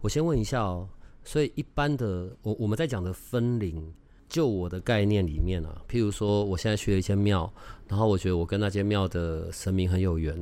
[0.00, 0.88] 我先问一下哦，
[1.24, 3.82] 所以一般的我我们在讲的分灵，
[4.28, 7.52] 就我的概念里面啊，譬如说我现在去了一间庙，
[7.88, 10.36] 然后我觉得我跟那间庙的神明很有缘，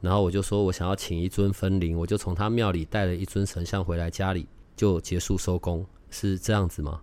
[0.00, 7.00] 然后我就说我想要请一尊分灵，我就从他庙里带了一尊神像回来家里，就结束收工，是这样子吗？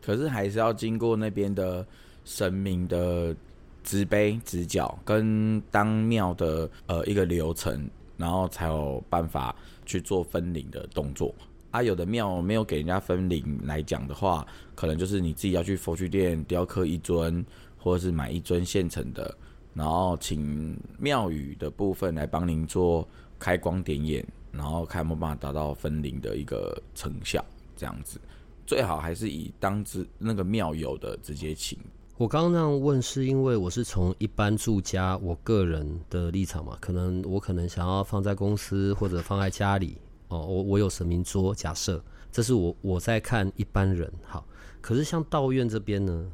[0.00, 1.86] 可是还是要经过那边的
[2.24, 3.36] 神明的
[3.82, 9.54] 执碑执角跟当庙的呃一个流程，然后才有办法
[9.86, 11.34] 去做分灵的动作。
[11.70, 17.44] 啊，有的庙没有给人家分灵来讲的话，可能就是你自己要去佛具店雕刻一尊，
[17.78, 19.36] 或者是买一尊现成的，
[19.74, 23.06] 然后请庙宇的部分来帮您做
[23.38, 27.44] 开光点眼，然后看有没有办法达到分灵的一个成效，
[27.76, 28.20] 这样子。
[28.66, 31.78] 最好还是以当之那个庙有的直接请。
[32.18, 44.46] 我刚刚那样问，是因为我是从一般住家我个人的立场嘛，可能我可能想要放在公司或者放在家里哦，我我有神明桌，假设这是我我在看一般人好，
[44.80, 46.26] 可是像道院这边呢，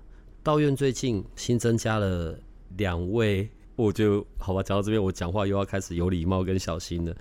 [0.44, 2.38] 道院最近新增加了
[2.76, 7.12] 两位，我就好吧，讲到这边我讲话又要开始有礼貌跟小心了，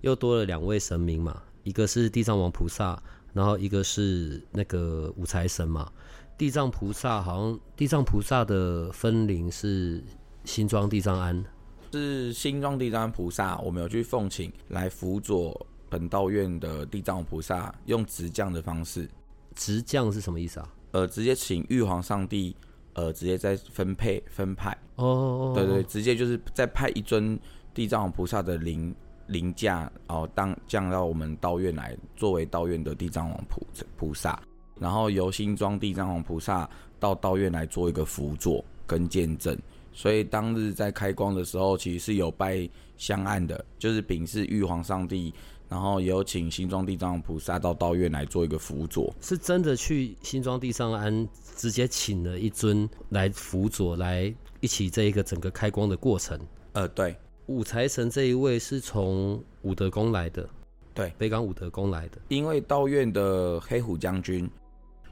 [0.00, 2.98] 又多了两位神明嘛，一个是地藏王菩萨。
[3.32, 5.92] 然后一个是那个五财神嘛，
[6.38, 10.04] 地藏菩萨好像地藏菩萨的分灵是
[10.44, 11.44] 新庄地藏庵，
[11.92, 19.08] 是新庄地藏菩萨，我们有去奉请来辅佐本道院的地藏菩萨，用直降的方式。
[19.54, 20.68] 直降是什么意思啊？
[20.92, 22.54] 呃，直接请玉皇上帝，
[22.92, 24.76] 呃，直接再分配分派。
[24.96, 27.38] 哦，对对，直接就是再派一尊
[27.72, 28.94] 地藏菩萨的灵。
[29.28, 34.40] 灵驾哦，当降到我们道院来，作为道院的地藏王菩菩萨，
[34.78, 39.56] 然后由新庄地藏王菩萨到道院来做一个辅佐跟见证。
[39.92, 45.32] 所以当日在开光的时候，其实是有拜香案的，就是禀示玉皇上帝，
[45.68, 49.14] 然后有请新庄地藏王菩萨到道院来做一个辅佐。
[49.20, 51.26] 是真的去新庄地藏庵
[51.56, 56.38] 直接请了一尊来辅佐，来一起这一个整个开光的过程。
[56.72, 57.16] 呃，对。
[57.46, 60.48] 五财神这一位是从武德宫来的，
[60.92, 62.18] 对，北港武德宫来的。
[62.26, 64.50] 因为道院的黑虎将军，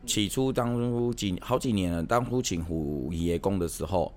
[0.05, 4.13] 起初当初几好几年了，当初请虎爷公的时候，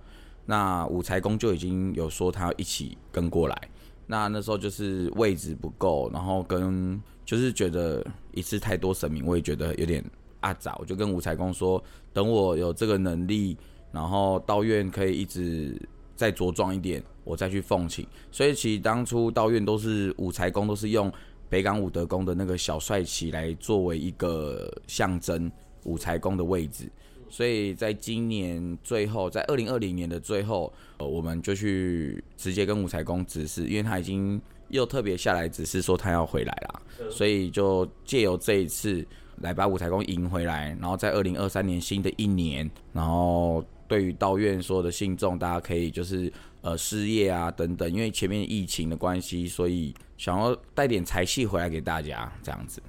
[0.45, 3.69] 那五财公就已经有说他要一起跟过来。
[4.05, 10.03] 那那时候就是位置不够，然后跟就是觉得一次太多神明，我也觉得有点
[10.39, 11.83] 阿早，我就跟五财公说，
[12.13, 13.57] 等我有这个能力，
[13.91, 15.77] 然后道院可以一直
[16.15, 17.03] 再茁壮一点。
[17.25, 21.11] 我再去奉请，所以其实当初道院都是五财公，都是用
[21.49, 25.51] 北港武德宫的那个小帅旗来作为一个象征
[25.83, 26.89] 五财宫的位置。
[27.29, 39.05] 所以在今年最后，在二零二零年的最后，呃，我们就去直接跟五财宫指示，因为他已经又特别下来指示说他要回来啦，所以就借由这一次
[39.41, 46.31] 来把五财宫迎回来，然后在二零二三年新的一年，然后对于道院所有的信众，大家可以就是。
[46.61, 52.81] 呃，失业啊，等等，因为前面疫情的关系，所以想要带点财气回来给大家，这样子。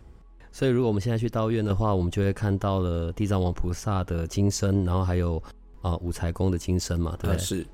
[0.59, 5.41] 所以，如果我们现在去道院的话，我们就会看到了地藏王菩萨的金身，然后还有
[5.83, 7.39] 啊五财宫的金身嘛，对不对？
[7.39, 7.65] 是。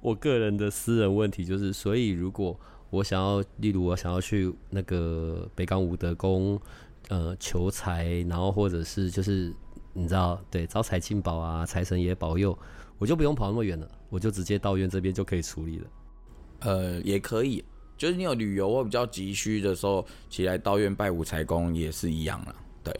[0.00, 2.58] 我个人的私人问题就是，所以如果
[2.90, 6.60] 我想要，例如我想要去那个北港武德宫，
[7.08, 9.54] 呃，求财，然后或者是就是
[9.92, 12.58] 你知道，对，招财进宝啊，财神爷保佑。
[12.98, 15.86] 我就不用跑那么远了，我就直接到院这边就可以处理了。
[16.62, 17.64] 呃，也可以，
[18.02, 22.56] 就是你有旅游或比较急需的时候，起来到院拜五财公也是一样了。
[22.82, 22.92] 对，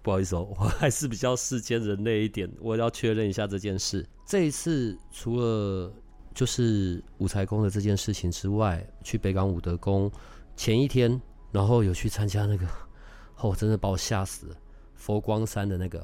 [0.00, 4.02] 不好意思哦，我还是比较世间人类一点，我要确认一下这件事。
[4.24, 5.92] 这一次除了
[6.32, 10.10] 就是五财公的这件事情之外，去北港武德宫
[10.56, 12.66] 前一天，然后有去参加那个，
[13.46, 14.56] 哦，真的把我吓死了，
[14.94, 16.02] 佛光山的那个。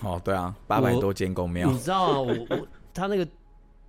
[0.00, 2.18] 哦，对啊，八百多间公庙，你知道啊？
[2.18, 3.28] 我我他那个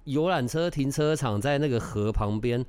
[0.04, 2.66] 游览车停车场在那个河旁边，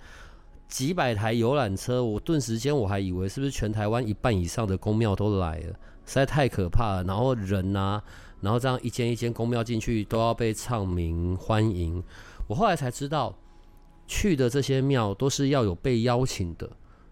[0.68, 5.72] 几百台游览车，我顿时间我还以为是不是全台湾一半以上的公庙都来了，
[6.04, 7.04] 实在太可怕了。
[7.04, 8.02] 然后人啊，
[8.40, 12.02] 然后这样一间一间公庙进去都要被唱名欢迎。
[12.46, 13.34] 我后来才知道，
[14.06, 16.70] 去的这些庙都是要有被邀请的，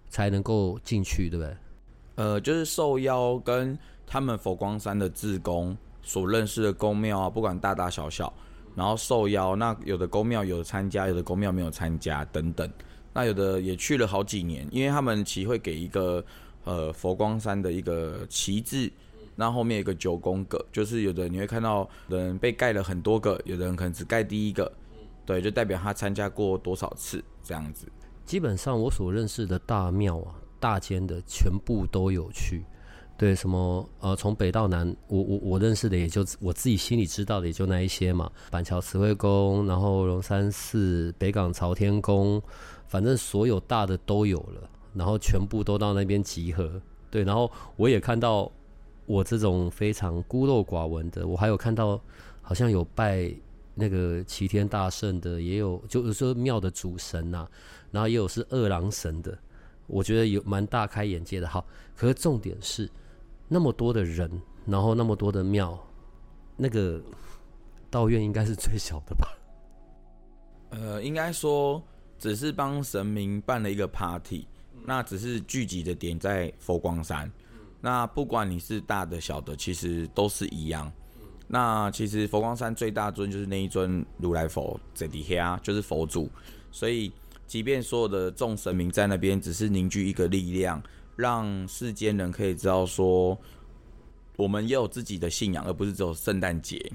[0.08, 1.56] 才能够进去，对不对？
[2.16, 8.32] 呃，就是受邀跟他们佛光山的志工所认识的宫庙啊，不管大大小小，
[8.74, 12.70] 然后受邀，那有的宫庙有参加，有的宫庙没有参加等等，
[13.16, 16.22] 那有的也去了好几年，因为他们其会给一个
[16.64, 18.92] 呃佛光山的一个旗帜，
[19.34, 24.70] 那后面有一个九宫格，就是有的你会看到人被盖了很多个，有的人可能只盖第一个，
[25.24, 27.86] 对，就代表他参加过多少次这样子。
[28.26, 32.66] 基本上我所认识的大庙啊，大间的全部都有去。
[33.18, 38.30] 对，什么呃，从北到南，我我我认识的也就我自己心里知道的也就那一些嘛。
[38.50, 42.42] 板桥慈惠宫，然后龙山寺、北港朝天宫，
[42.96, 46.80] 反正所有大的都有了，然后全部都到那边集合。
[47.10, 48.50] 对，然后我也看到
[49.04, 52.00] 我这种非常孤陋寡闻的，我还有看到
[52.40, 53.30] 好像有拜
[53.74, 57.46] 那个齐天大圣的，也有就是说庙的主神呐。
[57.90, 59.36] 然后也有是二郎神的，
[59.86, 61.46] 我觉得有蛮大开眼界的。
[61.46, 62.90] 好，可是重点是
[63.46, 65.78] 那么多的人，然后那么多的庙，
[66.56, 66.98] 那个
[67.90, 69.28] 道院应该是最小的吧？
[70.70, 71.82] 呃，应该说
[72.18, 74.46] 只是帮神明办了一个 party，
[74.84, 77.30] 那只是聚集的点在佛光山。
[77.80, 80.90] 那不管你是大的小的，其实都是一样。
[81.48, 86.30] 那其实佛光山最大尊就是那一尊如来佛在底下，就是佛祖，
[86.70, 87.12] 所以。
[87.46, 90.82] 即便所有的众神明在那边，只是凝聚一个力量，
[91.14, 93.38] 让世间人可以知道说，
[94.34, 96.92] 我们也有自己的信仰，而不是只有圣诞节。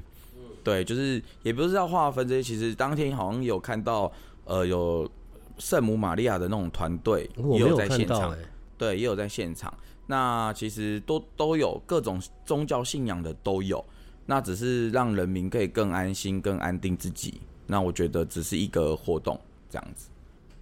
[0.62, 2.44] 对，就是也不是要划分这些。
[2.44, 4.12] 其实当天好像有看到，
[4.51, 5.09] 呃，有
[5.57, 8.36] 圣母玛利亚的那种团队也有在现场，
[8.77, 9.74] 对，也有在现场。
[10.07, 13.81] 那其实都都有各种宗教信仰的都有，
[14.25, 17.39] 那只是让人民可以更安心、更安定自己。
[17.65, 19.39] 那我觉得只是一个活动
[19.69, 20.09] 这样子。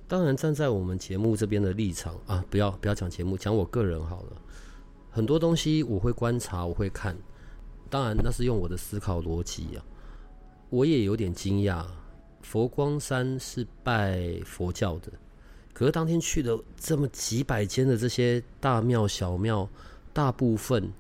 [0.08, 4.42] 当然，站在我们节目这边的立场啊，不要不要讲节目，讲我个人好了。
[5.10, 7.18] 很多东西我会观察，我会看。
[7.90, 9.82] 当然，那是用我的思考逻辑啊。
[10.70, 11.84] 我也有点惊讶，
[12.42, 15.12] 佛光山是拜佛教的，
[15.74, 19.70] 可是当天去的这么几百间的这些大庙小庙，
[20.14, 20.92] 大部分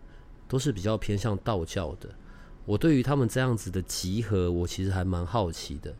[0.47, 2.09] 都是比较偏向道教的。
[2.65, 5.93] 我对于他们这样子的集合，我其实还蛮好奇的。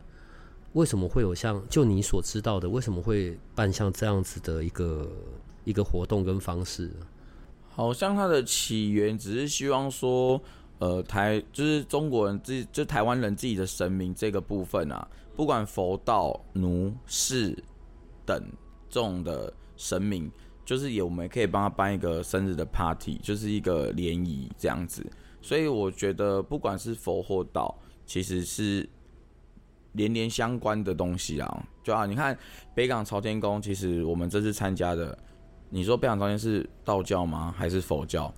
[0.74, 5.10] 为什么会有像就你所知道的，为什么会办像这样子的一个
[5.64, 6.88] 一个活动跟方式？
[7.68, 10.40] 好像它的起源只是希望说，
[10.78, 17.56] 呃，台就是中国人自就台湾人自己的神明这个部分啊，不管佛道奴士
[18.24, 18.42] 等
[18.88, 20.30] 这种的神明，
[20.64, 25.04] 就是也我们可以帮他办一个生日的 party，就是一个联谊这样子。
[25.42, 28.88] 所以我觉得不管是佛或道，其实是。
[29.94, 32.38] 连连相关的东西啊，就啊，你看
[32.76, 35.18] 北港朝天宫，其实我们这次参加的，
[35.68, 37.52] 你说北港朝天是道教吗？
[37.58, 38.32] 还是佛教？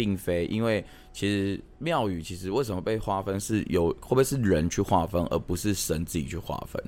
[0.00, 0.82] 并非，因为
[1.12, 6.82] 其实庙宇其实为什么被划分是有会不会是人去划分，而不是神自己去划分？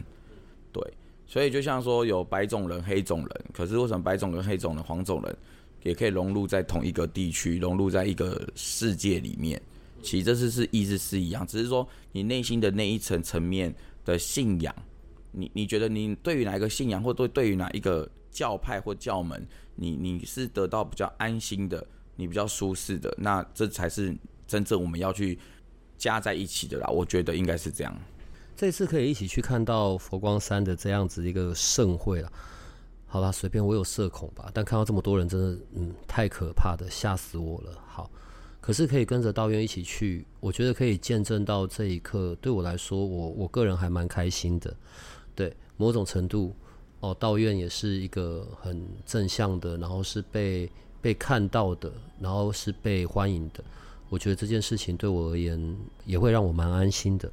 [0.73, 0.83] 对，
[1.27, 5.37] 所以就像说有白种人、黑种人，可是为什么白种人、黑种人、黄种人
[5.83, 9.61] 也可以融入在同一个地区，融入在一个世界里面？
[10.03, 13.75] 其实这是是意思是一样，只是说你内心的那一层层面。
[14.05, 14.75] 的信仰，
[15.31, 21.87] 你你觉得你对于哪一个信仰，或对对于哪一个教派或教门，你你是得到比较安心的，
[22.23, 25.39] 你比较舒适的，那这才是真正我们要去
[25.99, 26.89] 加在一起的啦。
[26.89, 27.95] 我觉得应该是这样。
[28.57, 32.33] 这次可以一起去看到佛光山的这样子一个盛会了。
[33.07, 37.79] 好吧，随便我有社恐吧，但看到这么多人，真的嗯太可怕的，吓死我了。
[37.87, 38.11] 好。
[38.61, 44.73] 可是可以跟着道院一起去，我觉得可以见证到这一刻，对我来说，我我个人还蛮开心的。
[45.35, 46.55] 对某种程度，
[47.01, 50.71] 哦，道院也是一个很正向的，然后是被
[51.03, 53.63] 被看到的，然后是被欢迎的。
[54.09, 57.31] 我觉得这件事情对我而言也会让我蛮安心的。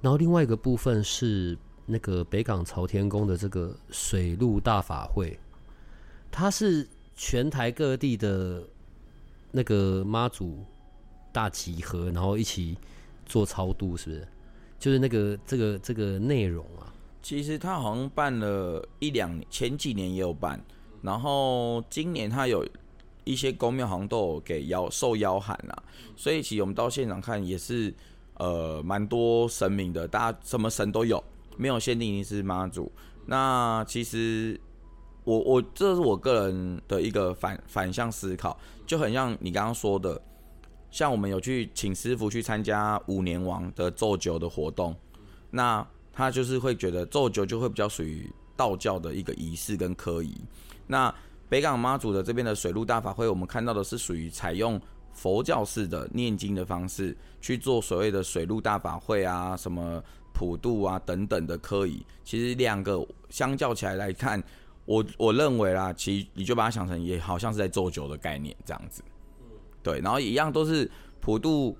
[0.00, 5.38] 然后另外一个部分是那个北港朝天宫的这个水陆大法会，
[6.30, 8.62] 它是全台各地的。
[9.52, 10.64] 那个妈祖
[11.32, 12.78] 大集合，然后一起
[13.26, 14.28] 做超度，是不是？
[14.78, 16.94] 就是那个这个这个内容啊。
[17.20, 20.64] 其实他好像办了一两，前几年也有办，
[21.02, 22.64] 然后今年他有
[23.30, 25.82] 一些公庙好像都给邀受邀函啊，
[26.16, 27.94] 所以其实我们到现场看也是
[28.34, 31.22] 呃蛮多神明的，大家什么神都有，
[31.56, 32.90] 没有限定一定是妈祖。
[33.26, 34.60] 那其实。
[35.22, 40.20] 我我这是我个人的一个反反向思考，就很像你刚刚说的，
[40.90, 44.96] 像我们有去请师傅去参加五年王的奏酒的活动，
[45.50, 50.34] 那他就是会觉得奏酒就会比较属于道教的一个仪式跟科仪，
[50.86, 51.14] 那
[51.50, 54.80] 北港妈祖的这边的水陆大法会，我们看到的是属于采用
[55.12, 60.00] 佛教式的念经的方式去做所谓的水陆大法会啊，什么
[60.32, 62.06] 普渡啊等等的科仪。
[62.22, 64.40] 其实两个相较起来来看，
[64.84, 69.02] 我我认为啦，其实你就把它想成也好像是在做酒的概念这样子。
[69.82, 70.88] 对，然后一样都是
[71.20, 71.76] 普渡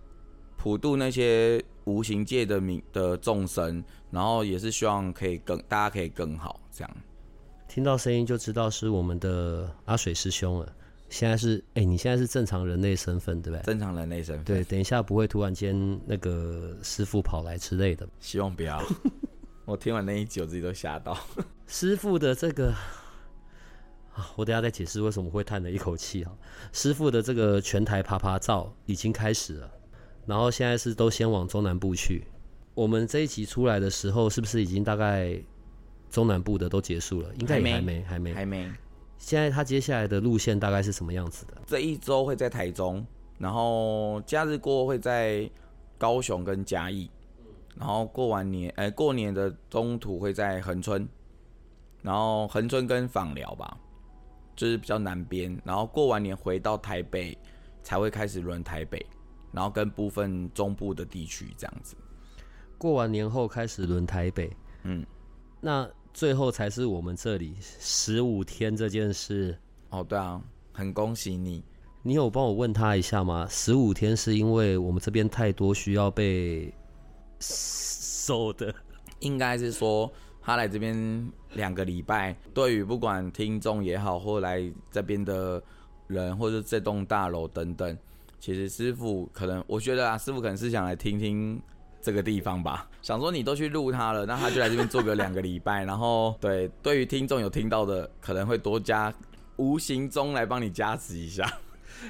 [0.56, 6.96] 普渡那些无形界的民的众生，然后也是希望可以更大家可以更好这样。
[7.70, 10.74] 听到声音就知道是我们的阿水师兄了。
[11.08, 13.62] 现在是，哎，你现在是正常人类身份，对不对？
[13.62, 14.44] 正常人类身份。
[14.44, 18.04] 对，等一下不会突然间那个师傅跑来之类的。
[18.18, 18.82] 希望不要。
[19.66, 21.16] 我听完那一集，我自己都吓到。
[21.68, 22.74] 师傅的这个，
[24.14, 26.32] 啊，我等下再解释为什么会叹了一口气啊。
[26.72, 29.70] 师傅的这个全台啪啪照已经开始了，
[30.26, 32.24] 然后现在是都先往中南部去。
[32.74, 35.40] 我们这一集出来的时候，是不是已经大概？
[36.10, 38.70] 中南部的都结束了，应该也还没，还没，还没。
[39.16, 41.54] 现在他接下来的路线大概是什么样子的？
[41.66, 43.06] 这一周会在台中，
[43.38, 45.48] 然后假日过会在
[45.98, 47.10] 高雄跟嘉义，
[47.76, 51.06] 然后过完年，哎，过年的中途会在恒春，
[52.02, 53.76] 然后恒春跟访寮吧，
[54.56, 57.36] 就是比较南边，然后过完年回到台北
[57.82, 59.04] 才会开始轮台北，
[59.52, 61.94] 然后跟部分中部的地区这样子。
[62.78, 64.50] 过完年后开始轮台北，
[64.84, 65.04] 嗯，
[65.60, 65.86] 那。
[66.12, 69.56] 最后才是我们这里十五天这件事
[69.90, 70.40] 哦，对啊，
[70.72, 71.62] 很恭喜你。
[72.02, 73.46] 你有帮我问他一下吗？
[73.50, 76.72] 十五天是因为我们这边太多需要被
[77.40, 78.74] 收的，
[79.20, 85.62] 应该是说他来这边两个礼拜，对于不管听众也好，或来这边的
[86.06, 87.96] 人，或者这栋大楼等等，
[88.38, 91.60] 其实师傅可能，我觉得啊，师傅可能是想来听听。
[92.02, 99.12] 这个地方吧，想说你都去录他了，那他就来这边做个两个礼拜，然后对，对于听众有听到的，可能会多加
[99.56, 101.46] 无形中来帮你加持一下。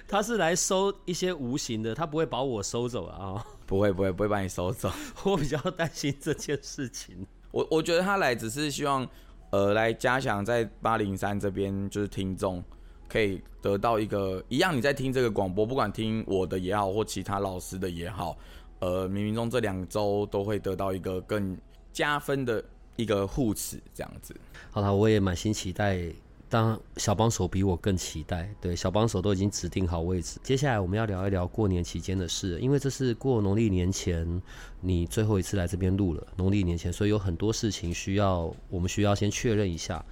[0.07, 4.89] 他是来收一些无形的，他不会把我收走啊，不会不会不会把你收走，
[5.25, 7.27] 我比较担心这件事情。
[7.51, 9.05] 我我觉得他来只是希望，
[9.51, 12.63] 呃，来加强在八零三这边就是听众
[13.09, 18.39] 可以得到一个一样，你在听这个广播，不管听我的也好，或其他老师的也好。
[18.81, 21.57] 呃，冥冥中这两周都会得到一个更
[21.93, 22.65] 加分的
[22.97, 24.35] 一个护持，这样子。
[24.71, 26.01] 好了，我也满心期待，
[26.49, 28.53] 当小帮手比我更期待。
[28.61, 30.41] 对，小帮手都已经指定好位置。
[30.43, 34.41] 接下来我们要聊一聊过年期间的事，因为这是过农历年前
[34.81, 36.27] 你最后一次来这边录了。
[36.37, 40.03] 农历年前，所以有很多事情需要我们需要先确认一下。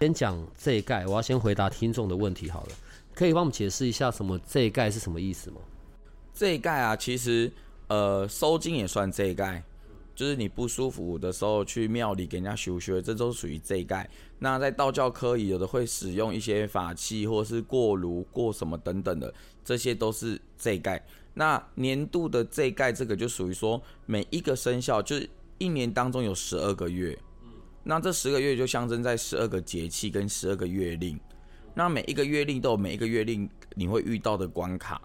[0.00, 2.70] 先讲这一盖，我要先回答听众的问题好了。
[3.14, 5.58] 可以帮我们解释一下什么这一盖是什么意思吗？
[6.34, 7.52] 这一盖啊，其实。
[7.88, 9.62] 呃，收金也算这一盖，
[10.14, 14.08] 就是你不舒服的时候去庙里给人家修修，这都属于这一盖。
[14.38, 19.32] 那在道教科仪，有的会使用一些法器，或是过炉、过什么等等的，
[19.64, 21.00] 这些都是这一盖。
[21.34, 25.28] 那年度的这一盖，这个就属于说每一个生肖，就是
[25.58, 27.16] 一年当中有十二个月，
[27.84, 31.20] 那这十个月就象征在十二个节气跟十二个月令。
[31.74, 35.00] 那每一个月令都有每一个月令你会遇到的关卡。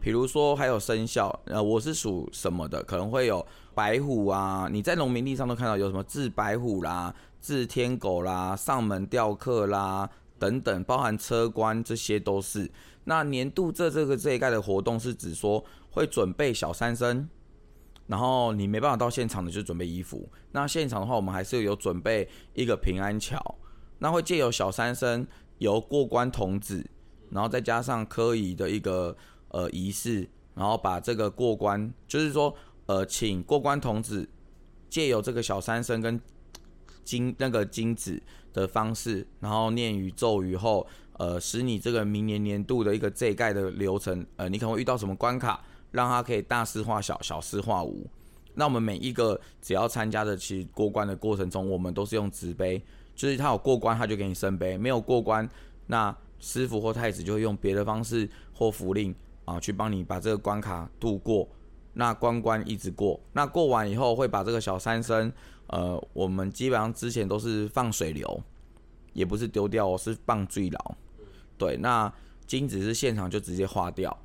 [0.00, 2.82] 比如说还有生肖，呃，我是属什么的？
[2.84, 12.70] 可能会有白虎啊，你在农民历上都看到有什么治白虎啦、治天狗啦、上门吊客啦等等，包含车官，这些都是。
[13.04, 17.28] 那年度这这个这一概的活动是指说会准备小三生，
[18.06, 20.26] 然后你没办法到现场的就准备衣服。
[20.52, 23.38] 那现场的话，我们还是有准备一个平安桥，
[23.98, 25.26] 那会借由小三生
[25.58, 26.84] 由过关童子，
[27.30, 29.14] 然后再加上科仪的一个。
[29.50, 32.54] 呃，仪式，然后把这个过关，就是说，
[32.86, 34.28] 呃，请过关童子
[34.88, 36.20] 借由这个小三生跟
[37.04, 40.86] 金那个金子的方式，然后念语咒语后，
[41.18, 48.06] 呃，使你这个明年年度的一个这盖的流程，呃，你可能会遇到什么关卡，让它可以大事化小，小事化无。
[48.54, 52.82] 那我们每一个只要参加的，其实过关的过程中，我们都是用纸杯，
[53.14, 55.48] 就是他有过关，他就给你圣杯；没有过关，
[55.86, 59.14] 那师傅或太子就会用别的方式或符令。
[59.50, 61.48] 啊，去帮你把这个关卡度过，
[61.94, 65.32] 那关关一直过，那过完以后会把这个小三生，
[65.66, 68.40] 呃，我们基本上之前都是放水流，
[69.12, 70.94] 也不是丢掉哦，是放最牢。
[71.58, 72.12] 对，那
[72.46, 74.16] 金子是现场就直接化掉。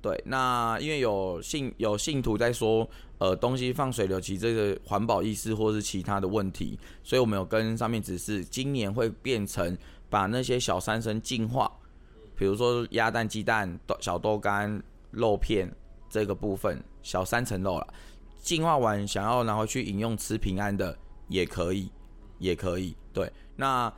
[0.00, 9.78] 对，那因为有信有信徒在说，呃，东西放水流其实这个环保意识或是其他的问题，所以我们有跟上面指示，今年会变成
[10.10, 11.70] 把那些小三生净化。
[12.42, 14.82] 比如说鸭蛋、鸡蛋、小豆干、
[15.12, 15.72] 肉片
[16.10, 17.86] 这个部分，小三层肉了，
[18.40, 21.88] 净化完想要拿回去饮用吃平安的也可以，
[22.40, 22.96] 也可以。
[23.12, 23.92] 对，那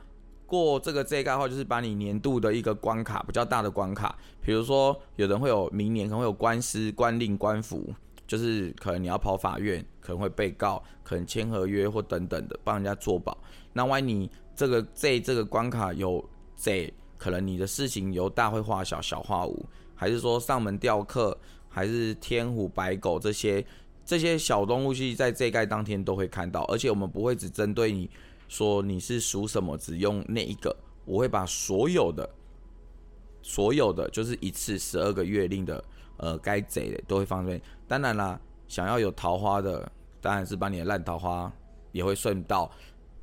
[0.45, 7.91] 过这个这一盖的话，就是把你年度的一个关卡比较大的关卡，比如说有人会有明年可能会有官司、官令、官服，
[8.27, 13.35] 就是可能你要跑法院，可能会被告，可能签合约或等等的帮人家做保。
[13.73, 16.23] 那万一你这个这这个关卡有
[16.55, 21.37] 这，可能你的事情由大会化小，小化无，还是说上门吊客，
[21.69, 23.65] 还是天虎白狗这些
[24.05, 28.09] 这些小动物，其实在这盖当天都会看到，而且我们不会只针对你。
[28.47, 32.29] 说你是属什么，只用那一个，我会把所有的、
[33.41, 35.83] 所有的，就是一次十二个月令的，
[36.17, 37.59] 呃，该贼的都会放这边。
[37.87, 39.91] 当然啦，想要有桃花的，
[40.21, 41.51] 当然是把你的烂桃花
[41.91, 42.69] 也会顺道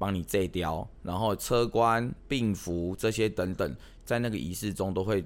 [0.03, 0.87] 帮你这掉。
[1.03, 5.25] 然后车官、病符这些等等，在那个仪式中都会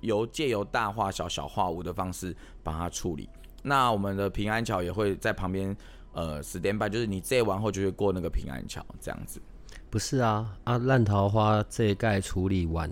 [0.00, 3.28] 由借由大化小、小化无的方式帮他处理。
[3.62, 5.76] 那我们的平安桥也会在旁边。
[6.14, 9.40] 呃，十点半就是你这完后就会过那个平安桥，这样子。
[9.88, 12.90] 不是啊，啊，烂桃花这一盖处理完，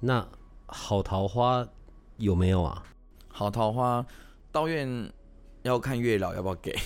[0.00, 0.26] 那
[0.66, 1.66] 好桃花
[2.18, 2.84] 有没有啊？
[3.28, 4.04] 好桃花，
[4.50, 5.10] 道院
[5.62, 6.76] 要看月老要不要给。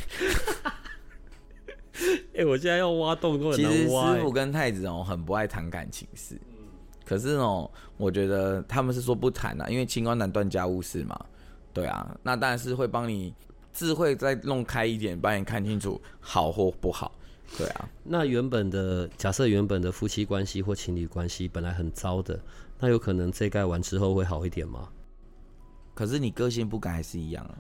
[2.35, 3.77] 哎， 我现在要挖洞都很难挖。
[3.77, 6.41] 其实师傅跟太子哦很不爱谈感情事，
[7.05, 11.19] 可是哦，我觉得他们是说不谈啊，因为清官难断家务事嘛。
[11.73, 13.35] 对啊，那当然是会帮你。
[13.79, 17.13] 智慧再弄开一点，帮你看清楚好或不好。
[17.59, 22.41] 对啊，那原本的假设，原本的夫妻关系或情侣关系本来很糟的，
[22.79, 24.89] 那有可能这盖完之后会好一点吗？
[25.93, 27.59] 可是你个性不改还是一样啊。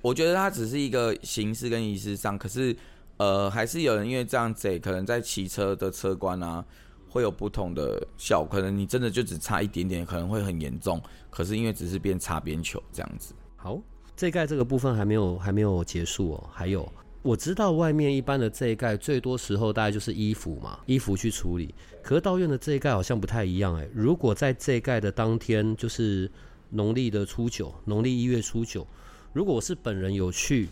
[0.00, 2.74] 我觉得它只是一个形式跟仪式上，可是
[3.22, 6.64] 呃，还是有人因为这样子，可能在骑车的车关啊，
[7.08, 8.48] 会有不同的效果。
[8.58, 11.00] 可能你真的就只差一点点，可能会很严重。
[11.30, 13.34] 可是因为只是变擦边球这样子。
[13.56, 13.80] 好。
[14.14, 16.86] 这盖这个部分还没有还没有结束哦，还有
[17.22, 21.74] 我知道外面一般的这一盖最多时候大概就是衣服嘛，衣服去处理。
[22.02, 26.30] 可是道院的这一盖好像不太一样哎，如果在这一盖的当天就是
[26.68, 28.86] 农历的初九，农历一月初九，
[29.32, 30.68] 如果我是本人有去，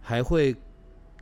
[0.00, 0.54] 还会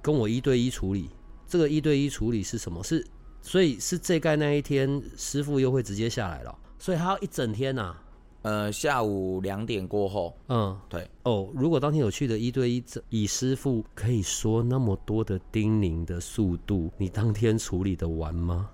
[0.02, 1.11] 跟我一对一处理。
[1.46, 2.82] 这个一对一处理是什么？
[2.84, 3.04] 是
[3.40, 7.96] 所以是这盖那一天师傅又会直接下来了，所以他要一整天呐。
[8.42, 11.50] 呃，下午两点过后，嗯，对哦。
[11.54, 18.70] 如果当天有去的一对一，以师傅可以说那么多的叮咛的速度，你当天处理的完吗？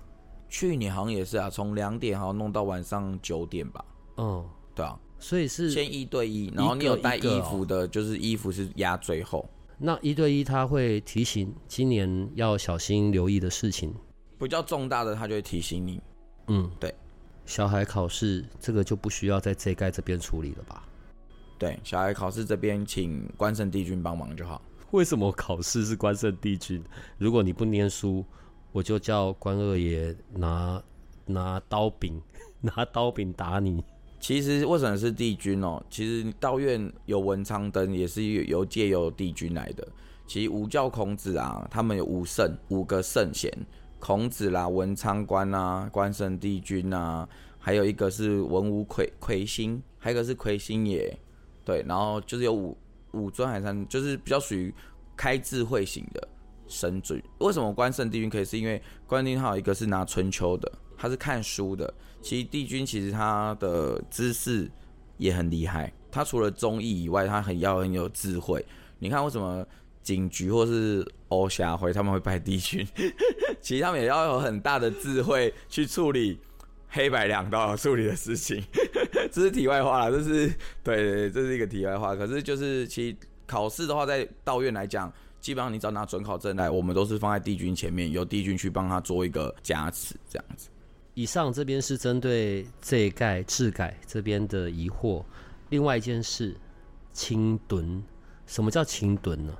[0.47, 3.83] 去年好像也是啊，从两点好像弄到晚上九点吧。
[4.17, 9.49] 嗯，对啊，所以是先一对一，然后你有带衣服的，就是衣服是压最后。
[9.77, 13.93] 那一对一他会提醒今年要小心留意的事情，
[14.39, 16.01] 比较重大的他就会提醒你。
[16.47, 16.93] 嗯，对。
[17.45, 20.83] 小孩考试这个就不需要在这盖这边处理了吧？
[21.59, 24.61] 对，小孩考试这边请关圣帝君帮忙就好。
[24.91, 26.83] 为什么考试是关圣帝君？
[27.17, 28.25] 如果你不念书，
[28.71, 30.81] 我就叫关二爷拿
[31.25, 32.21] 拿刀柄，
[32.61, 33.83] 拿刀柄打你。
[34.25, 35.79] 其实为什么是帝君哦？
[35.87, 39.87] 其实道院有文昌灯，也是由借由帝君来的。
[40.25, 43.55] 其实五教孔子啊，他们有五圣，五个圣贤。
[43.99, 51.15] 孔子啦，文昌官啊，关圣帝君啊，还有一个是文武魁魁星，还有一个是魁星爷，
[51.63, 52.75] 对，然后就是有五
[53.11, 54.73] 五尊海山，就是比较属于
[55.15, 56.27] 开智慧型的
[56.67, 57.21] 神尊。
[57.37, 58.43] 为什么关圣帝君可以？
[58.43, 61.93] 是因为关帝君有一个是拿春秋的，他是看书的。
[62.25, 64.67] 其实帝君其实他的知识
[65.17, 68.65] 也很厉害，他除了忠义以外，他很要很有智慧。
[68.97, 69.63] 你看为什么？
[70.01, 72.87] 警局或是欧霞会，他们会拜帝君，
[73.59, 76.39] 其实他们也要有很大的智慧去处理
[76.89, 78.63] 黑白两道处理的事情。
[79.31, 80.47] 这是题外话了，这是
[80.83, 82.15] 对对，这是一个题外话。
[82.15, 85.11] 可是就是其实考试的话，在道院来讲，
[85.41, 90.69] 基本上你只要拿准考证来，我们都是放在帝君前面，由帝君去帮他做一个加持，这样子。
[91.15, 95.23] 以上这边是针对这一盖制改这边的疑惑。
[95.69, 96.55] 另外一件事，
[97.13, 98.03] 清墩，
[98.45, 99.53] 什么叫清墩呢？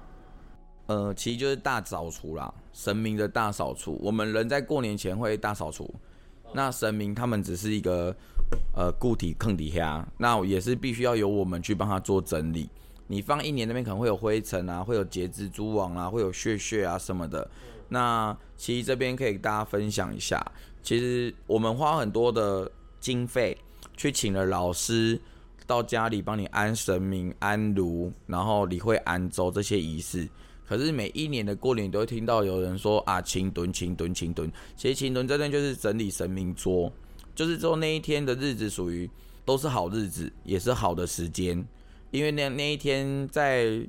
[0.88, 3.98] 呃，其实就是大扫除啦，神明的大扫除。
[4.04, 5.92] 我们人在过年前会大扫除，
[6.54, 8.14] 那神明他们只是一个
[8.76, 12.70] 呃固体坑底下，那也是必须要由我们去帮他做整理。
[13.08, 17.48] 你放一年那边可能会有灰尘啊，会有结蜘蛛网啊，会有血血啊什么的。
[17.90, 20.44] 那其实这边可以大家分享一下，
[20.82, 23.56] 其实我们花很多的经费
[23.96, 25.20] 去请了老师
[25.68, 30.28] 到家里帮你安神明、安炉，然后你会安周这些仪式。
[30.68, 34.52] 可是每一年的过年，都会听到有人说啊，清墩、清墩、清墩。
[34.76, 36.92] 其实清墩这边就是整理神明桌，
[37.36, 39.08] 就是说那一天的日子属于
[39.46, 41.64] 都是好日子，也是好的时间。
[42.16, 43.88] 因为那那一天在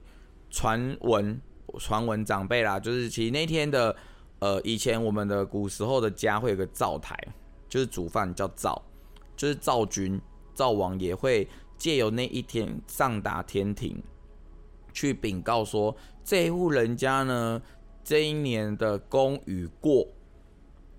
[0.51, 1.41] 传闻，
[1.79, 3.95] 传闻长辈啦，就是其实那天的
[4.39, 7.17] 呃，以前我们的古时候的家会有个灶台，
[7.69, 8.83] 就是煮饭叫灶，
[9.37, 10.21] 就是灶君、
[10.55, 14.03] 灶王也会借由那一天上达天庭，
[14.93, 17.61] 去禀告说这一户人家呢
[18.03, 20.07] 这一年的功与过。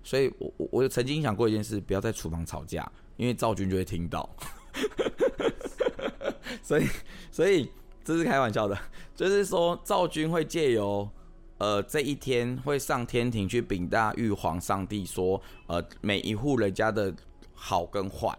[0.02, 4.28] 所以我我我曾经想过一件事，不要在厨房吵架，因为灶君就会听到。
[6.62, 6.86] 所以
[7.30, 7.70] 所以
[8.04, 8.78] 这是开玩笑的，
[9.14, 11.08] 就是说灶君会借由。
[11.60, 17.12] 呃，这一天会上天庭去禀大玉皇上帝说，呃，每一户人家的
[17.52, 18.32] 好跟坏。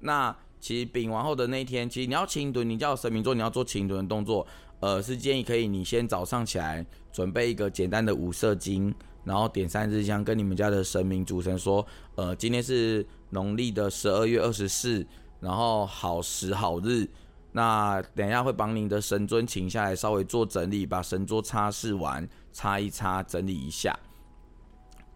[0.00, 4.44] 那其实禀完后的那一天，其实你要清盹，你叫神明做，你要做清盹的动作，
[4.80, 8.92] 呃，是建议可以你先早上起来准备一个简单的五色金，
[9.22, 15.06] 然后点三支香，跟你们家的神明主神说，呃，今天是农历的十二月二十四，
[15.38, 17.08] 然后好时好日。
[17.56, 23.98] 那等一下会把您的神尊请下来，稍微做整理，把神桌擦拭完，擦一擦，整理一下，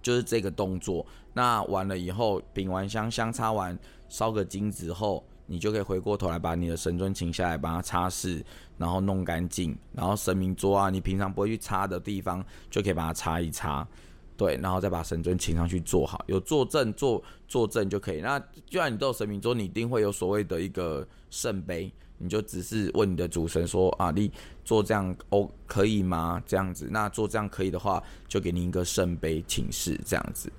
[0.00, 1.04] 就是这个动作。
[1.34, 8.42] 那完了以后，饼完香，香擦完，烧个金子后，你就可以回过头来把你的神尊请下来，把它擦拭，
[8.78, 13.86] 然后弄干净，然后神明桌啊，你平常不会去擦的地方，就可以把它擦一擦，
[14.34, 18.22] 对，然后再把神尊请上去坐好，有坐正坐坐正就可以。
[18.22, 21.92] 那既然你都有神明桌，你一定会有所谓的一个圣杯。
[22.22, 24.30] 你就只是问你的主神说啊，你
[24.62, 26.40] 做这样哦可以吗？
[26.46, 30.52] 这样子，那做这样可以的话，就给你一个圣杯请示这样子。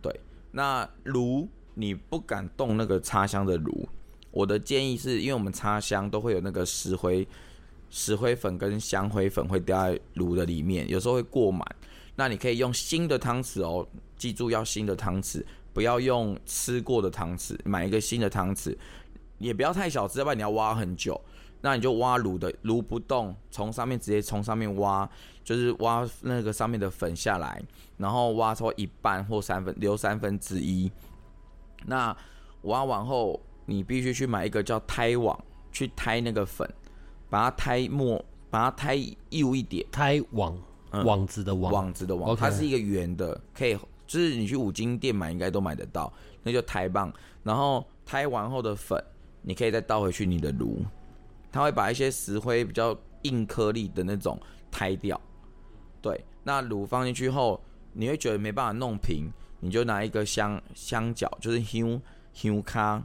[0.00, 0.20] 对，
[0.52, 3.88] 那炉你不敢动那个插香的炉，
[4.30, 7.26] 我的建议是因为我们插香都会有那个石灰、
[7.90, 11.66] 石灰粉跟香灰粉会掉在炉的里面，有时候会过满。
[12.14, 18.76] 那你可以用新的汤匙哦，记住要新的汤匙，不要用吃过的汤匙，买一个新的汤匙。
[19.38, 21.20] 也不要太小只，要不然你要挖很久。
[21.60, 25.08] 那你就挖炉的炉不动，从上面直接从上面挖，
[25.42, 27.60] 就是挖那个上面的粉下来，
[27.96, 30.88] 然后挖出一半或三分，留三分之一。
[31.86, 32.16] 那
[32.62, 35.36] 挖完后，你必须去买一个叫胎网，
[35.72, 36.68] 去胎那个粉，
[37.28, 38.96] 把它胎没，把它胎
[39.30, 39.84] 幼一点。
[39.90, 40.56] 胎网，
[41.04, 46.12] 网子的网，网子的网，它是一个圆的，可以，就是你去五金店买应该都买得到，
[46.44, 47.12] 那就胎棒。
[47.42, 49.02] 然后胎完后的粉。
[49.48, 50.84] 你可以再倒回去你的炉，
[51.50, 54.38] 它会把一些石灰比较硬颗粒的那种
[54.70, 55.18] 胎掉。
[56.02, 57.58] 对，那炉放进去后，
[57.94, 61.98] 你会觉得没办法弄平，你就拿一个香香角，就是香
[62.34, 63.02] 香卡，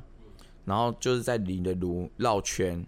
[0.66, 2.86] 然后就是在你的炉绕圈，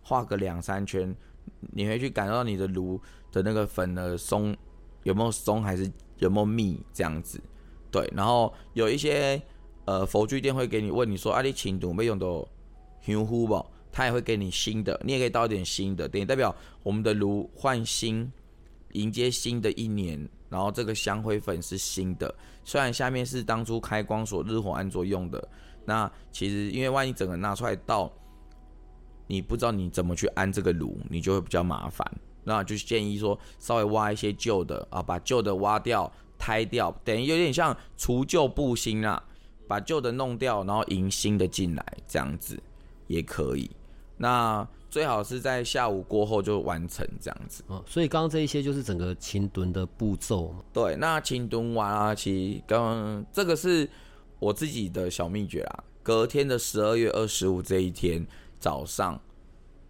[0.00, 1.14] 画个两三圈，
[1.60, 2.98] 你会去感受到你的炉
[3.30, 4.56] 的那个粉的松
[5.02, 7.38] 有没有松，还是有没有密这样子。
[7.90, 9.42] 对，然后有一些
[9.84, 12.26] 呃佛具店会给你问你说，啊，你请度没用的。
[13.06, 18.30] 用户吧，他也会给你新的，你也可以倒一点新的，等于代表我们的炉换新，
[18.92, 20.28] 迎接新的一年。
[20.50, 22.34] 然后这个香灰粉是新的，
[22.64, 25.46] 虽然下面是当初开光所日火安卓用的，
[25.84, 28.10] 那其实因为万一整个拿出来倒，
[29.26, 32.10] 你不知道你怎么去安这个炉，你就会比较麻烦。
[32.44, 39.22] 那就建议说稍微挖一些旧的啊，把旧的挖掉、拆掉，等于有点像除旧布新啊，
[39.66, 42.58] 把旧的弄掉，然后迎新的进来，这样子。
[43.08, 43.68] 也可以，
[44.16, 47.62] 那最好是在下午过后就完成这样子。
[47.66, 50.62] 哦，所以刚刚这一些就是整个清蹲的步骤嘛。
[50.72, 53.88] 对，那清蹲完啊，其实刚这个是
[54.38, 55.84] 我自己的小秘诀啊。
[56.02, 58.26] 隔天的十二月二十五这一天
[58.58, 59.20] 早上，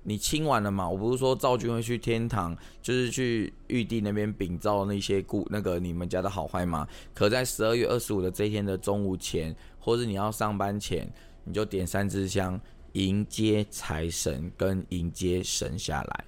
[0.03, 0.89] 你清完了嘛？
[0.89, 6.89] 我不是说赵军会去天堂，就是去玉帝那边禀召那些故那个你们家的好坏吗？
[7.15, 11.09] 可在十二月二十五的这一天的中午前，或是你要上班前，
[11.45, 12.61] 你就点三支香。
[12.93, 16.25] 迎接财神跟迎接神下来，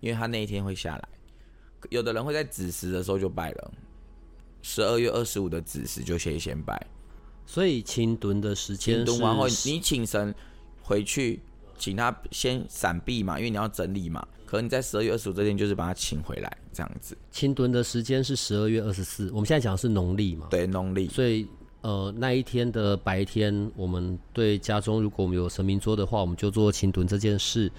[0.00, 1.08] 因为他那一天会下来。
[1.90, 3.72] 有的人会在子时的时候就拜了，
[4.62, 6.86] 十二月二十五的子时就先先拜。
[7.44, 10.34] 所以清蹲的时间，清蹲完后你请神
[10.82, 11.40] 回去，
[11.78, 14.26] 请他先闪避嘛，因为你要整理嘛。
[14.44, 17.16] 可能你在十二月二十五这天就是把他请回来，这样子。
[17.30, 20.46] 清蹲的时间是十二月二十四，我们现在讲的是农历嘛？
[20.50, 21.08] 对，农历。
[21.08, 21.46] 所以。
[21.86, 27.70] 呃，那一天的白天，我们对家中如果我们有神明桌的话，我们就做请蹲这件事，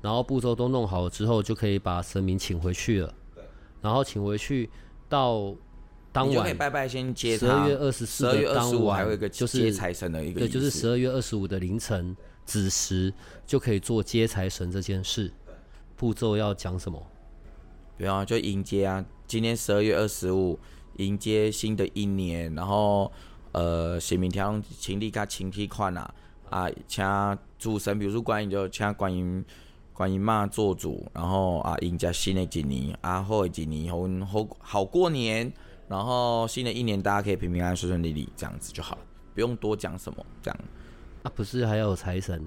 [0.00, 3.12] 然后步骤都弄好了之后，就可以把神明请回去了。
[3.34, 3.42] 对，
[3.82, 4.70] 然后请回去
[5.08, 5.52] 到
[6.12, 13.12] 当晚拜拜，先接十二月二十四的当晚，还有一个就是接财神的一个，对，就是十二月二十五的凌晨子时
[13.44, 15.28] 就可以做接财神这件事。
[15.96, 17.04] 步骤要讲什么？
[17.98, 20.56] 对啊，就迎接啊，今天十二月二十五
[20.98, 23.10] 迎接新的一年，然后。
[23.56, 26.14] 呃，神明条请你甲请提款啊，
[26.50, 27.02] 啊，请
[27.58, 29.42] 主神，比如说观音就请观音
[29.94, 35.50] 观音妈做主，然后啊，迎接新的一年，啊，好的一年，好好好过年，
[35.88, 39.02] 然后新的一年大家可以平平安安、顺顺利利，这样子就好了。
[39.32, 40.60] 不用多讲什么，这样。
[41.22, 42.46] 啊，不是还有财神，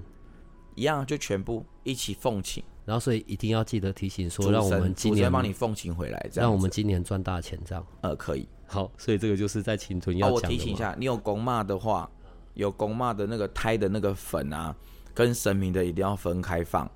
[0.76, 7.84] 一样就全部一起奉请，然后所以一定要记得提醒说，让我们今年帮你奉请回来，这样让我们今年赚大钱，这样。
[8.02, 8.46] 呃可以。
[8.72, 10.40] 好，所以这个就是在青春哦，要我。
[10.40, 12.08] 提醒一下，你有公骂的话，
[12.54, 14.72] 有公骂的那个胎的那个粉啊，
[15.12, 16.88] 跟神明的一定要分开放，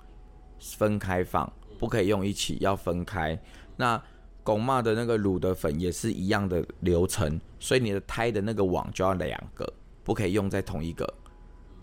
[0.61, 3.37] 分开放，不可以用一起，要分开。
[3.77, 4.01] 那
[4.45, 9.71] 公骂的那个乳的粉也是一样的流程，所以你的胎的那个网就要两个，
[10.05, 11.13] 不可以用在同一个。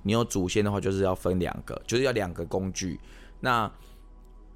[0.04, 2.98] 你有祖先的话，就是要分两个，就是要两个工具。
[3.42, 3.70] 那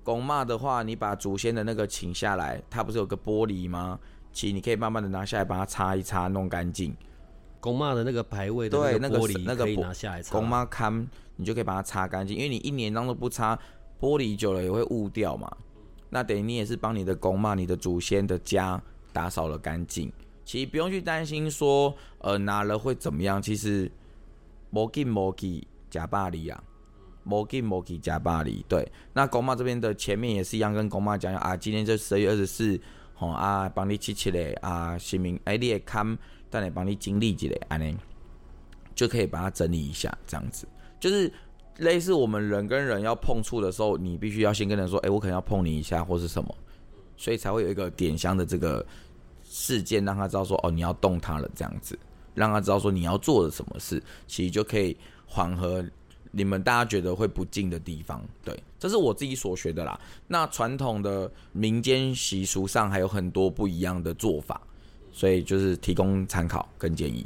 [0.01, 3.99] 公骂的话，你把祖先的那个请下来，它不是有个玻璃吗？
[4.35, 6.93] 其实你可以慢慢的拿下来，把它擦一擦，弄干净。
[7.61, 10.37] 公骂的那个牌位的对，那个那个玻璃那个玻拿下来擦。
[10.37, 13.57] 公妈看，你就可以把它擦干净，因为你一年当中不擦，
[13.97, 15.49] 玻璃久了也会雾掉嘛。
[16.09, 18.79] 那等于你也是帮你的公妈、你的祖先的家
[19.13, 20.11] 打扫了干净。
[20.43, 23.41] 其实不用去担心说，呃，拿了会怎么样。
[23.41, 23.89] 其实，
[24.69, 26.63] 摩进摩给假巴黎啊，
[27.23, 28.63] 摩进摩给假巴黎。
[28.67, 32.79] 对，那公妈这边的前面也是一样，跟公妈讲啊，今天这十二月二十四，
[33.15, 36.17] 吼啊，帮你七七嘞啊，姓名哎，你也看，
[36.49, 37.97] 但来帮你经历一下，安尼。
[38.93, 40.65] 就可以把它整理一下，这样子
[41.01, 41.29] 就是
[41.79, 46.55] 类似我们人跟人要碰触的时候，你必须要先跟人说，哎、我可能要碰你一下，或是什么，
[47.17, 48.85] 所以才会有一个点香的这个
[49.43, 51.99] 事件，让他知道说，哦，你要动他了，这样子，
[52.33, 55.85] 让他知道说你要做的什么事，其实就可以缓和
[56.37, 58.21] 你们大家觉得会不敬的地方。
[58.43, 59.97] 对，这是我自己所学的啦。
[60.27, 64.59] 那传统的民间习俗上还有很多不一样的做法，
[65.13, 67.25] 所以就是提供参考跟建议。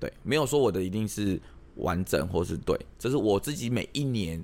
[0.00, 1.38] 对，没有说我的一定是
[1.76, 4.42] 完整或是对，这是我自己每一年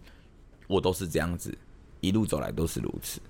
[0.66, 1.56] 我都是这样子，
[2.00, 3.20] 一路走来都是如此。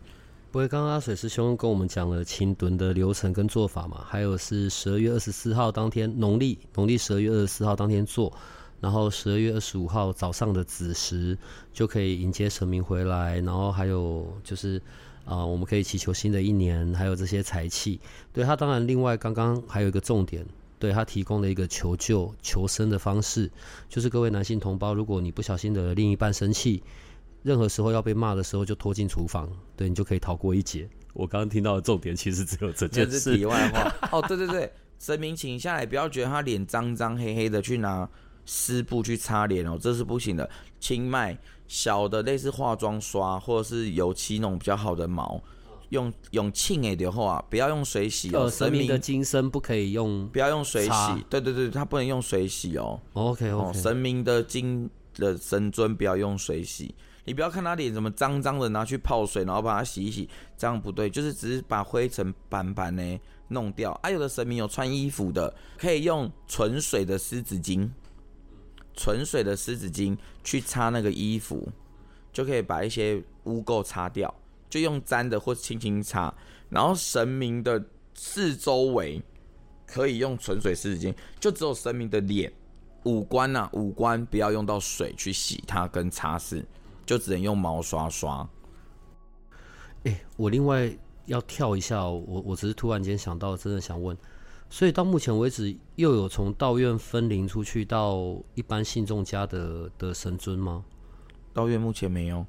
[0.51, 8.33] 不会，刚刚阿水师兄跟我们讲了清炖的流程跟做法嘛，还有是十二月二十四号当天，农历农历十二月二十四号当天做，
[8.81, 11.37] 然后十二月二十五号早上的子时
[11.73, 14.79] 就可以迎接神明回来，然后还有就是
[15.25, 18.01] 啊、呃我们可以祈求新的一年，还有这些财气。
[18.33, 20.47] 对他，当然另外刚刚还有一个重点，
[20.79, 23.51] 对他提供了一个求救求生的方式，
[23.89, 26.83] 就是各位男性同胞，如果你不小心的另一半生气，
[27.43, 30.89] 任何时候要被骂的时候，就拖进厨房，对你就可以逃过一劫。
[31.15, 33.45] 我刚刚听到的重点其实只有这件事这是题。
[33.45, 38.09] 外话哦，对对对，神明请下来，不要觉得他脸脏脏黑黑的，去拿
[38.51, 40.49] 湿布去擦脸哦，这是不行的。
[40.81, 45.39] 清迈小的类似化妆刷或者是油漆那种比较好的毛，
[45.91, 48.45] 用用浸诶的话，不要用水洗哦。
[48.45, 50.27] 呃，神明的金身不可以用。
[50.29, 52.99] 不要用水洗，对对对，它不能用水洗哦。
[53.13, 56.95] OK 哦，OK，、神明的金的神尊不要用水洗，
[57.27, 63.91] 你不要看他脸怎么脏脏的拿去泡水，然后把它洗一洗，这样不对，就是只是把灰尘斑斑呢弄掉。
[64.03, 67.89] 啊，有的神明有穿衣服的，可以用纯水的湿纸巾，
[68.99, 71.69] 纯水的湿纸巾去擦那个衣服，
[72.33, 74.35] 就可以把一些污垢擦掉。
[74.69, 76.35] 就用沾的或轻轻擦，
[76.69, 77.83] 然后神明的
[78.13, 79.23] 四周围
[79.87, 82.53] 可以用纯水湿纸巾，就只有神明的脸。
[83.05, 86.63] 五官呐、五官不要用到水去洗它跟擦拭，
[87.07, 88.47] 就只能用毛刷刷。
[90.05, 94.15] 哎、我另外要跳一下、哦，我我只是突然间想到，真的想问，
[94.71, 100.85] 所以到目前为止，又有从道院分灵出去到一般信众家的的神尊吗？
[101.55, 102.45] 道院目前没有，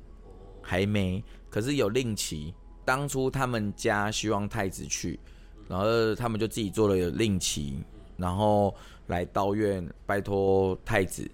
[0.61, 2.53] 还没，可是有令旗。
[2.83, 5.19] 当初他们家希望太子去，
[5.67, 7.83] 然后他们就自己做了有令旗，
[8.17, 8.75] 然后
[9.07, 11.29] 来道院拜托太子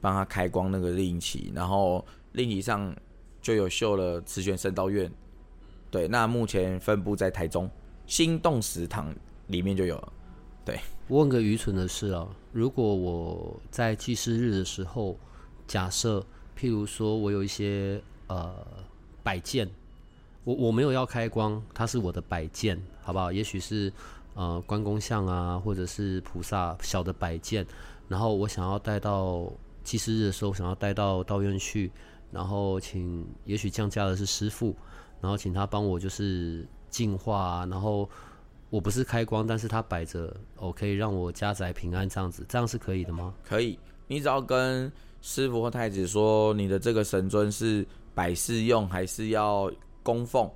[0.00, 2.94] 帮他开光那个令旗，然后令旗上
[3.40, 5.12] 就有绣了慈玄圣道院。
[5.90, 7.70] 对，那目前分布在台中
[8.06, 9.14] 心动食堂
[9.48, 10.12] 里面就有了。
[10.64, 15.18] 对问个愚蠢的事啊，如果我在祭祀日的时候，
[15.66, 16.24] 假设
[16.56, 18.54] 譬如说我有一些呃
[19.22, 19.68] 摆件，
[20.44, 23.32] 我我没有要开光，它是我的摆件，好不好？
[23.32, 23.92] 也许是
[24.34, 27.66] 呃关公像啊，或者是菩萨小的摆件，
[28.08, 31.90] 然后我想要带到祭祀日的时候，想要带到道院去，
[32.30, 34.74] 然后请也许降价的是师傅，
[35.20, 38.08] 然后请他帮我就是净化、啊，然后。
[38.72, 43.34] 我不是开光，但是它摆着，哦，可以让我家宅平安这样子，这样是可以的吗？
[43.44, 49.70] 可以，你只要跟师傅或太子说你的这个神尊是摆饰用还是要
[50.02, 50.50] 供奉，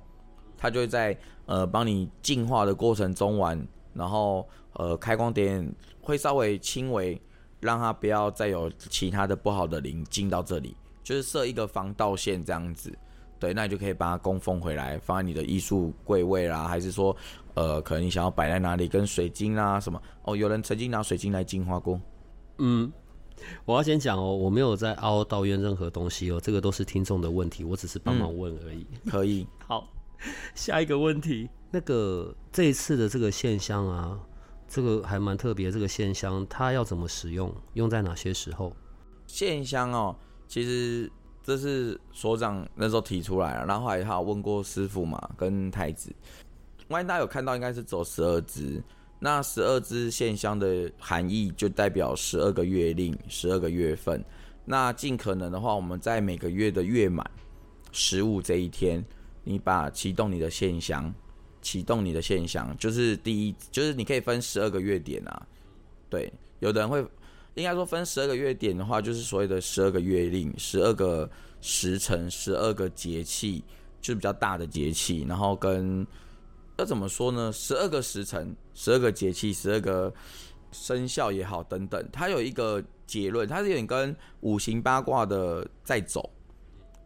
[0.57, 7.21] 他就会在呃帮你净化的过程中完，然后呃开光点会稍微轻微，
[7.59, 12.91] 让它不要再有其他的不好的灵进到这里，就是设一个防盗线这样子。
[13.39, 17.15] 对，那你就可以把它供奉回来，放在你的艺术柜位啦，还是说，
[17.57, 19.99] 呃，可能你想要摆在哪里，跟水晶啊什么？
[20.21, 21.99] 哦，有人曾经拿水晶来净化过，
[22.59, 22.91] 嗯，
[23.65, 28.85] 我要先讲哦，我没有在凹抱怨任何东西哦，这个都是听众的问题，我只是帮忙问而已。
[29.09, 29.47] 可以。
[29.67, 29.89] 好，
[30.53, 34.19] 下一个问题，那个这一次的这个线香啊，
[34.67, 38.71] 这个还蛮特别，这个线香它要怎么使用，用在哪些时候？
[39.25, 40.15] 线香哦，
[40.47, 46.13] 其实这是所长那时候提出来了，然后后来他有问过师傅嘛，跟太子。
[46.89, 48.81] 万一大家有看到，应该是走十二支。
[49.19, 54.23] 那十二支线香的含义就代表十二个月令、十二个月份。
[54.63, 57.27] 那尽可能的话，我们在每个月的月满
[57.91, 59.03] 十五这一天，
[59.43, 61.11] 你把启动你的线香，
[61.63, 65.47] 启动你的线香，就是第一，就是你可以分十二个月点啊。
[66.09, 67.03] 对，有的人会
[67.55, 71.27] 应该说分十二个月点的话，就是所谓的十二个月令、十二个
[71.59, 73.63] 时辰、十二个节气，
[73.99, 76.05] 就是比较大的节气，然后跟。
[76.77, 77.51] 要怎么说呢？
[77.51, 80.13] 十二个时辰、十二个节气、十二个
[80.71, 86.29] 生肖也好，等等，它有一个结论，它是有点跟五行八卦的在走。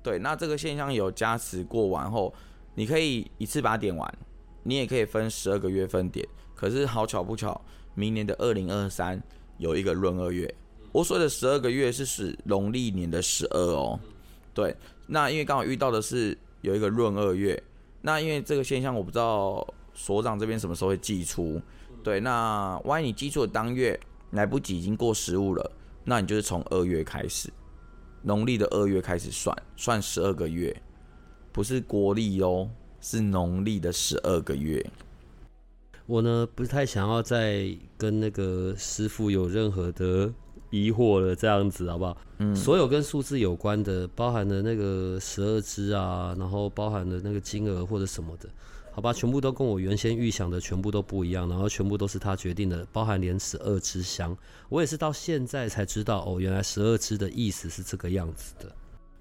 [0.04, 2.34] 对，那这个现象有加持过完后，
[2.76, 4.18] 你可以一次把它点完，
[4.64, 6.28] 你也可以分十二个月份点。
[6.54, 7.60] 可是好巧不巧，
[7.96, 9.22] 明年的二零二三
[9.58, 10.54] 有一个闰二月。
[10.92, 13.98] 我说的十二个月是指农历年的十二哦。
[14.54, 14.76] 对，
[15.08, 17.64] 那因为刚好遇到的是有一个闰二月。
[18.02, 21.62] 那因为这个现象，我不知道所长这边什么时候会寄出。
[22.04, 24.00] 对，那万一你寄出的当月
[24.32, 25.72] 来不及，已经过十五了，
[26.04, 27.50] 那你就是从二月开始，
[28.24, 30.76] 农历的二月开始算，算十二个月，
[31.52, 34.86] 不是国历哦，是农历的十二个月。
[36.08, 40.34] 我呢，不太想要再跟那个师傅有任何的。
[40.72, 42.18] 疑惑了，这样子好不好？
[42.40, 48.50] 嗯，所有跟数字有关的，包含的那个十二支啊，然后包含的那个金额或者什么的，
[48.94, 54.36] 好吧，全部都跟我原先预想的全部都不一样，然后全部都是他决定的，包含连十二支香，
[54.70, 58.74] 我也是到现在才知道哦，原来十二支的意思是这个样子的。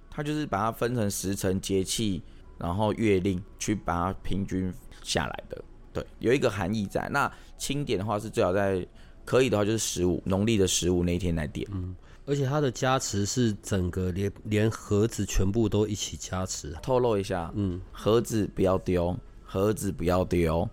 [0.08, 2.22] 他就是把它分成时辰、节气，
[2.58, 7.08] 然后月令去把它平均下来的，对，有一个含义在。
[7.10, 8.86] 那清点的话是最好在。
[9.30, 11.64] 可以的话，就是十五农历的十五那一天来点。
[11.70, 11.94] 嗯，
[12.26, 16.76] 而且它的加持是整个连连盒子全部都一起加持。
[16.82, 20.68] 透露一下，嗯，盒子不要丢，盒子不要丢，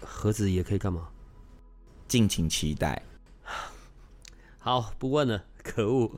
[0.00, 1.06] 盒子也可以干嘛？
[2.06, 3.02] 敬请期待。
[4.58, 5.44] 好，不问了。
[5.62, 6.10] 可恶，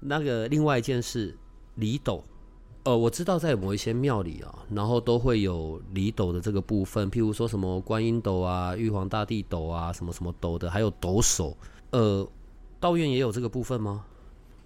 [0.00, 1.38] 那个另外一件事，
[1.76, 2.24] 李斗。
[2.88, 11.54] 呃，我知道在某一些庙里啊，然后都会有礼斗的这个部分，譬如说什么观音斗啊、玉皇大帝斗啊，什么什么斗的，还有斗手。
[11.90, 12.26] 呃，
[12.80, 14.06] 道院也有这个部分吗？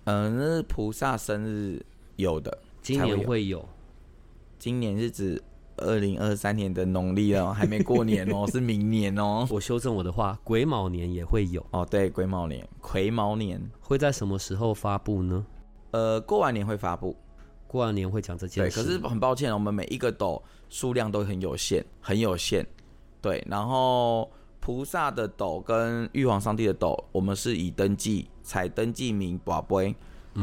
[0.05, 3.69] 嗯，那是菩萨生日有的，今年会有。
[4.57, 5.43] 今年是指
[5.79, 9.45] 二零二三年的农历哦，还没过年哦， 是明年哦。
[9.51, 11.85] 我修正我的话，癸卯年也会有哦。
[11.91, 15.45] 对，癸卯年、癸卯年会在什么时候发布呢？
[15.91, 17.17] 呃，过完年会发布。
[17.73, 22.67] 过完年会讲这件事，对，可是很抱歉，我们每一个斗数量都很有限，很有限。
[23.23, 24.31] 对，然后
[24.61, 29.97] 菩萨的斗跟玉皇上帝的斗，我们是以登记采登记名宝贝，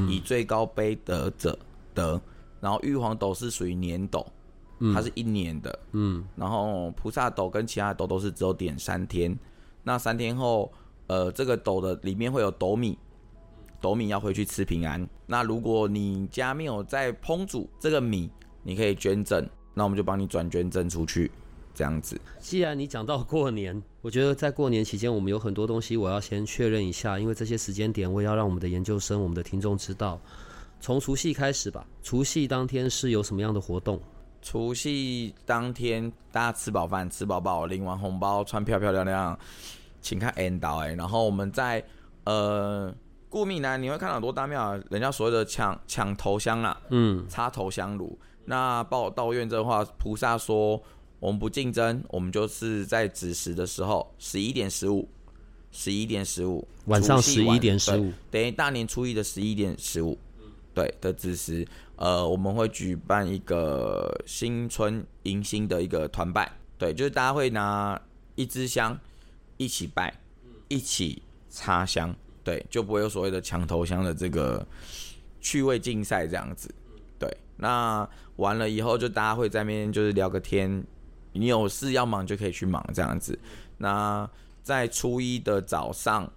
[0.10, 1.56] 以最高杯得者
[1.94, 2.20] 得。
[2.60, 4.26] 然后玉皇斗是属于年斗，
[4.92, 5.80] 它是一年的。
[5.92, 9.38] 嗯，然后菩萨斗跟其他斗都是只有点三天，
[9.84, 10.74] 那三天后，
[11.06, 12.98] 呃，这个斗的里面会有斗米。
[13.82, 15.08] 斗米要回去吃平安。
[15.26, 18.30] 那如果你家没有在烹煮这个米，
[18.64, 21.32] 你可以捐赠，那我们就帮你转捐赠出去，
[21.74, 22.20] 这样子。
[22.40, 30.20] 既然你讲到过年，我觉得在过年期间，我们有很多东西我要先确认一下，因为这些时间点我也要让我们的研究生、我们的听众知道。
[30.82, 34.00] 从除夕开始吧，除夕当天是有什么样的活动？
[34.42, 39.38] 除夕当天大家吃饱饭、吃饱饱，领完红包，穿漂漂亮亮，
[40.02, 41.84] 请看 N 导哎，然后我们在
[42.26, 42.94] 呃。
[43.30, 48.18] 顾命呢，你会看到很多大庙，人家所谓的抢抢头香啦，嗯，插头香炉。
[48.46, 50.82] 那报道院这话，菩萨说
[51.20, 55.08] 我们不竞争，我们就是在子时的时候，十一点十五，
[55.72, 60.18] 十一点十五，晚上十一点十五，等于大年初一的十一点十五，
[60.74, 61.68] 对的子时，
[61.98, 68.02] 呃，我们会举办一个新春迎新的一个团拜，对，就是大家会拿
[68.34, 69.00] 一支香
[69.58, 70.20] 一起拜，
[70.68, 71.22] 一起
[71.52, 72.16] 插香。
[72.50, 74.66] 对，就不会有所谓的墙头香的这个
[75.40, 76.74] 趣味竞赛这样子。
[77.20, 80.84] 对，那完了以后，就大家会在那边就是聊个天，
[81.32, 83.38] 你有事要忙就可以去忙这样子。
[83.78, 84.28] 那
[84.64, 86.28] 在初一的早上，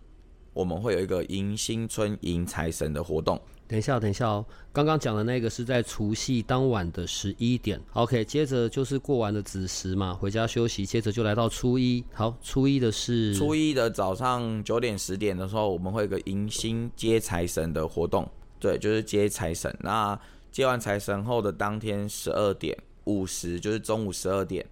[0.53, 3.41] 我们会有一个迎新春迎财神的活动。
[3.73, 4.45] 等一下，等一下哦。
[4.71, 7.81] 刚刚讲的那个是在除夕当晚的十一点。
[7.95, 10.85] OK，接着就是过完的子时嘛，回家休息。
[10.85, 12.05] 接着就来到初一。
[12.13, 18.31] 好，初一的是初一的早上九点十点的时候，我们会有个迎新接财神的活动。
[18.61, 19.75] 对，就是接财神。
[19.81, 20.21] 那
[20.51, 24.67] 接完财神后的当天十二点五十，就是中午十二点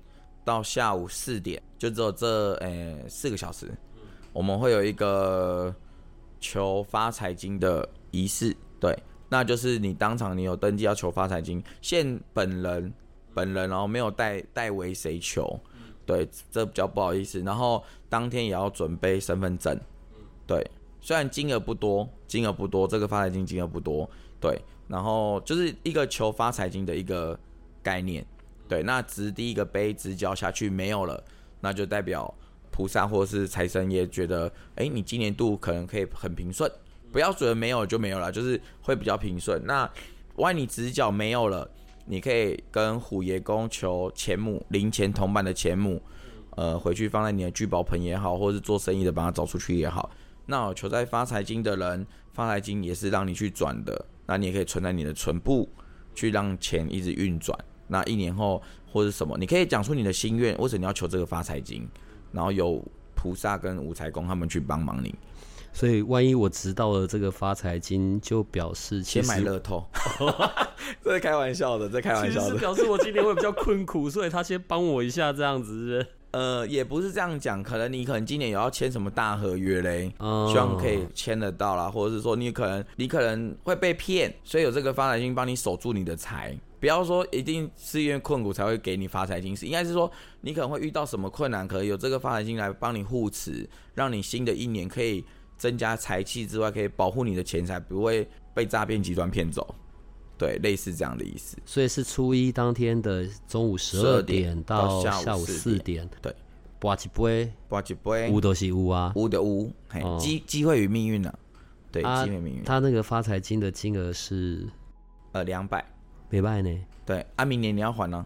[0.44, 3.66] 到下午四点，就只有这诶四个小时，
[4.34, 5.74] 我们会有一个
[6.38, 8.54] 求发财金的仪式。
[8.80, 12.92] 对，那就是你当场你有登记要求发财金，现本人
[13.34, 15.60] 本人然后没有代代为谁求，
[16.06, 17.40] 对，这比较不好意思。
[17.40, 19.78] 然后当天也要准备身份证，
[20.46, 20.68] 对，
[21.00, 24.08] 虽然金额不多，金额不多，这个发财金金额不多，
[24.40, 24.58] 对，
[24.88, 27.38] 然后就是一个求发财金的一个
[27.82, 28.26] 概念，
[28.66, 31.22] 对，那直第一个杯直角下去没有了，
[31.60, 32.32] 那就代表
[32.70, 36.70] 菩萨或是财神爷觉得，哎，你今年度可能可以很平顺。
[37.12, 39.60] 不要觉得没有就没有了，就是会比较平顺。
[39.64, 39.88] 那
[40.36, 41.68] 万一你直角没有了，
[42.06, 46.00] 你可以跟虎爷公求钱母零钱铜板的钱母，
[46.56, 50.10] 呃，回去放在你的聚宝盆也好，或是做生意的把它找出去也好。
[50.46, 55.68] 那求在发财金的人，发财金也是让你去转的，那你也可以存在你的存部，
[56.14, 57.56] 去让钱一直运转。
[57.86, 61.88] 那一年后或者什么，你可以讲出你的心愿，为什么你要求这个发财金？
[62.32, 62.82] 然后有
[63.14, 65.14] 菩萨跟五财公他们去帮忙你。
[65.72, 69.84] 所以，万一我知道了这个发财金，就表示先买乐透，
[71.02, 76.06] 这是开玩笑的，这开玩笑的，表示我今年会比较困苦，所以他先帮我一下这样子。
[76.32, 86.56] 呃，也不是这样讲，可能你可能今年有要签什么大合约嘞，希望可以签得到啦，或者是说你可能你可能会被骗，所以有这个发财金帮你守住你的财。
[86.78, 90.10] 不要说一定是因为困苦才会给你发财金，是应该是说
[90.42, 95.24] 你可能会遇到什么困难，可能有这个发财金来帮你护持，让你新的一年可以。
[95.60, 99.74] 增加财气之外，可以保护你的钱财不会被诈骗集团骗走，
[100.38, 101.58] 对，类似这样的意思。
[101.66, 106.34] 所以是初一当天的中午十二点到下午四点，对。
[106.80, 109.70] 刮几杯，刮几杯，乌都是乌啊，乌的乌，
[110.18, 111.30] 机机会与命运呢？
[111.92, 112.64] 对，机会命运。
[112.64, 114.66] 他那个发财金的金额是
[115.32, 115.84] 呃两百，
[116.30, 116.70] 没办呢。
[117.04, 118.24] 对，啊，明年你要还呢？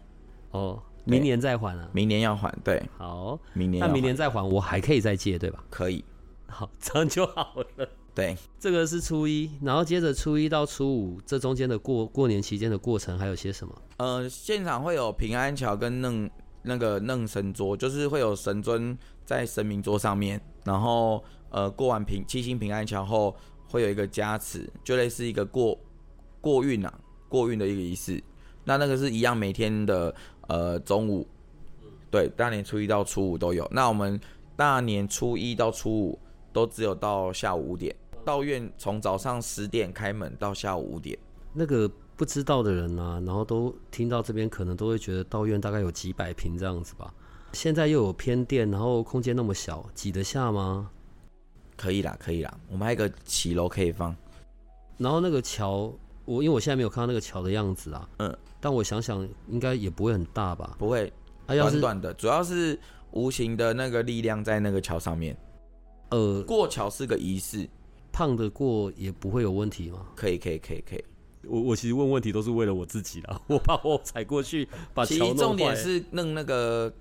[0.51, 1.89] 哦，明年再还啊？
[1.91, 2.81] 明年要还，对。
[2.97, 5.61] 好，明年那明年再还，我还可以再借，对吧？
[5.69, 6.01] 可以。
[6.55, 7.89] 好，这样就好了。
[8.13, 13.75] 对，这个是初一，然后接着初一到初五，这中间的过过年期间的过程还有些什么？
[13.97, 16.29] 呃，现场会有平安桥跟弄
[16.61, 23.35] 那个弄神桌，就是会有神尊在神明桌上面，然后呃过完平七星平安桥后，
[23.69, 25.77] 会有一个加持，就类似一个过
[26.39, 26.93] 过运啊，
[27.27, 28.23] 过运的一个仪式。
[28.63, 30.15] 那那个是一样，每天的
[30.47, 31.27] 呃中午，
[32.09, 33.69] 对，大年初一到初五都有。
[33.73, 34.17] 那我们
[34.55, 36.19] 大年初一到初五。
[36.55, 37.93] 都只有到下午五点，
[38.23, 41.19] 道院从早上十点开门到下午五点。
[41.51, 41.85] 那个
[42.15, 47.13] 不知道的人啊，然后都听到这边，可能都会觉得道院大概有几百平这样子吧。
[47.51, 50.89] 现在又有偏殿，然后空间那么小，挤得下吗？
[51.75, 54.15] 可以啦，可以啦，我们还有个骑楼可以放。
[54.97, 55.93] 然后那个桥，
[56.23, 60.73] 我因为我现在没有看到那个桥的样子啊，嗯，但我想想，应该也不会很大吧？
[60.79, 61.11] 不会，
[61.47, 62.79] 短短的，主要是
[63.11, 65.35] 无形的那个力量在那个桥上面。
[66.09, 67.67] 呃，过桥是个仪式，
[68.11, 70.05] 胖的过也不会有问题吗？
[70.15, 71.03] 可以，可以，可以，可以。
[71.47, 75.35] 我我其实问问题都是为了我自己啦， 我怕我踩过去把桥弄坏。
[75.35, 76.91] 重点是弄那个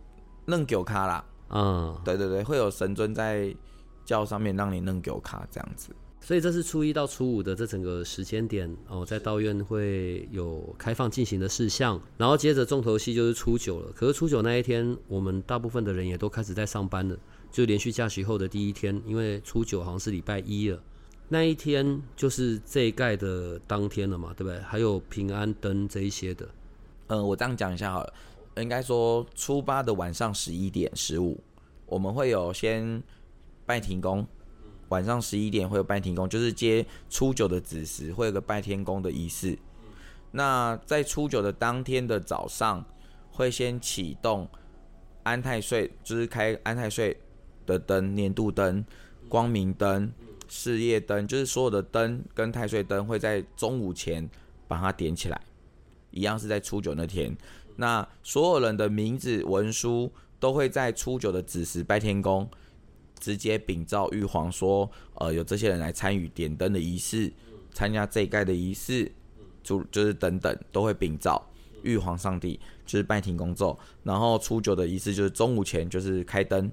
[0.46, 3.54] 弄狗卡啦，嗯，对对对，会有神尊在
[4.04, 5.94] 轿上面让你弄狗卡这样子。
[6.20, 13.92] 所以这是初一到初五的这整个时间点哦，在道院会有开放进行的事项，然后接着重头戏就是初九了。
[13.92, 17.16] 可是初九那一天，我们大部分的人也都开始在上班了。
[17.54, 20.82] 就连续假期后的第一天，因为初九好像是礼拜一了，
[21.28, 24.58] 那一天就是这一盖的当天了嘛，对不对？
[24.62, 26.48] 还有平安灯这一些的。
[27.06, 28.12] 嗯，我这样讲一下好了，
[28.56, 31.38] 应该说初八的晚上十一点十五，
[31.86, 33.00] 我们会有先
[33.64, 34.26] 拜天公，
[34.88, 39.56] 晚上十一点会有拜天公，就是接初九的子时，会有个拜天公的仪式。
[40.32, 42.84] 那在初九的当天的早上，
[43.30, 44.48] 会先启动
[45.22, 47.16] 安太岁，就是开安太岁。
[47.66, 48.84] 的灯，年度灯、
[49.28, 50.12] 光明灯、
[50.48, 54.28] 事业灯，就是所有的灯跟太岁灯会在中午前
[54.68, 55.40] 把它点起来，
[56.10, 57.36] 一样是在初九那天。
[57.76, 62.48] 那所有人的名字文书都会在初九的子时拜天公，
[63.18, 67.32] 直接禀召玉皇说，呃，有这些人来参与点灯的仪式，
[67.72, 69.10] 参加这一盖的仪式，
[69.62, 71.44] 就就是等等都会禀照
[71.82, 73.76] 玉皇上帝，就是拜天公咒。
[74.04, 76.70] 然后初九的仪式就是中午前就是开灯。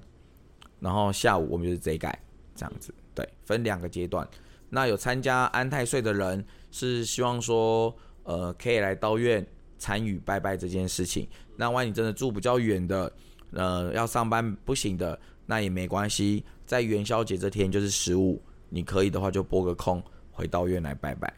[0.82, 2.18] 然后下午我们就是这一盖
[2.56, 4.26] 这样子，对，分两个阶段。
[4.68, 9.46] 那有参加安太岁的人，是希望说，呃，可以来道院
[9.78, 11.28] 参与拜拜这件事情。
[11.56, 13.12] 那万一真的住比较远的，
[13.52, 15.16] 呃，要上班不行的，
[15.46, 20.02] 那也没关系，在元宵节这天就是十五，你可以的话就拨个空
[20.32, 21.32] 回到院来拜拜。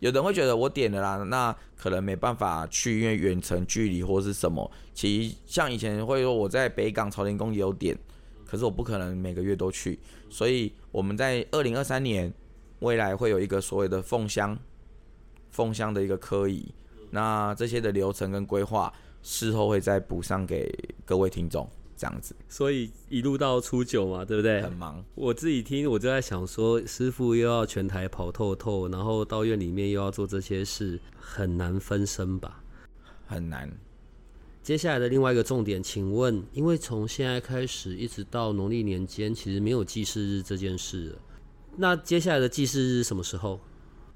[0.00, 4.68] 有人会觉得我点了啦，那可能没办法去，因为远程距离或是什么。
[4.92, 7.96] 其实像以前会说我在北港朝天宫也有点，
[8.50, 9.98] 可是我不可能每个月都去，
[10.28, 12.32] 所以我们在二零二三年
[12.80, 14.58] 未来会有一个所谓的凤香，
[15.50, 16.74] 凤香的一个科仪，
[17.10, 18.92] 那这些的流程跟规划，
[19.22, 20.68] 事后会再补上给
[21.04, 21.70] 各位听众。
[21.96, 24.62] 这样子，所以一路到初九嘛，对不对？
[24.62, 25.04] 很忙。
[25.14, 32.64] 我自己听，我就在想说，师傅又要全台跑透透，然后到院里面又要做这些事，很难分身吧？
[33.26, 33.70] 很难。
[34.62, 41.16] 接下来的另外一个重点，请问，因为从现在开始一直到农历年间，其实没有祭祀日这件事。
[41.76, 43.58] 那接下来的祭祀日什么时候？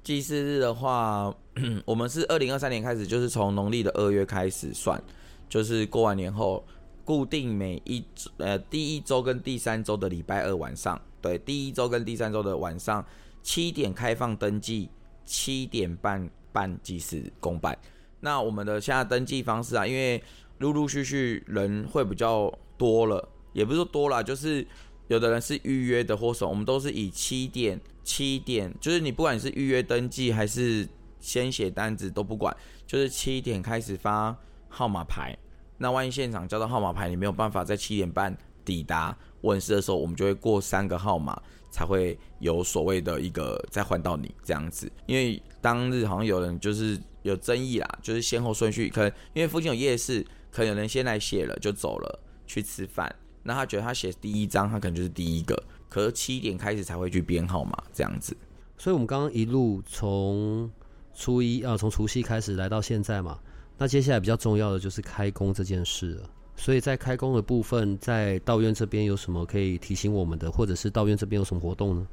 [0.03, 1.35] 祭祀日的话，
[1.85, 5.01] 我们是二零二三年开始，就是从农历的二月开始算，
[5.49, 6.63] 就是过完年后。
[7.03, 8.03] 固定每一
[8.37, 13.05] 呃第一周跟第三周的礼拜二晚上，对，第一周跟第三周的晚上
[13.43, 14.89] 七点开放登记，
[15.23, 17.77] 七点半办祭祀公办。
[18.25, 20.21] 那我们的现在登记方式啊，因为
[20.57, 24.65] 陆陆续续人会比较多了，也不是说多了，就是
[25.09, 32.55] 有的人是预约的或什么，我们都是以七点七点，就是你不管是预约登记还是先写单子都不管，
[32.87, 34.35] 就是七点开始发
[34.67, 35.37] 号码牌。
[35.77, 41.39] 那万一现场交到号码牌，你没有办法在七点半抵达问世的时候，我们就会过三个号码
[41.75, 44.89] 才会有所谓的一个再换到你这样子。
[45.07, 52.17] 因为当日好像有人就是有争议啦，就是先后顺序可能因为附近有夜市，可能有人先来写了就走了
[52.47, 53.13] 去吃饭，
[53.43, 58.37] 那他觉得他写第一张，他可能就是第一个，可是七点开始才会去编号码这样子。
[58.77, 60.71] 所以我们刚刚一路从
[61.13, 63.37] 初一啊，从除夕开始来到现在嘛。
[63.77, 72.07] 那接下来比较重要的就是开工这件事了，所以在开工的部分，在道院这边有什么可以提醒我们的，或者是道院这边有什么活动呢？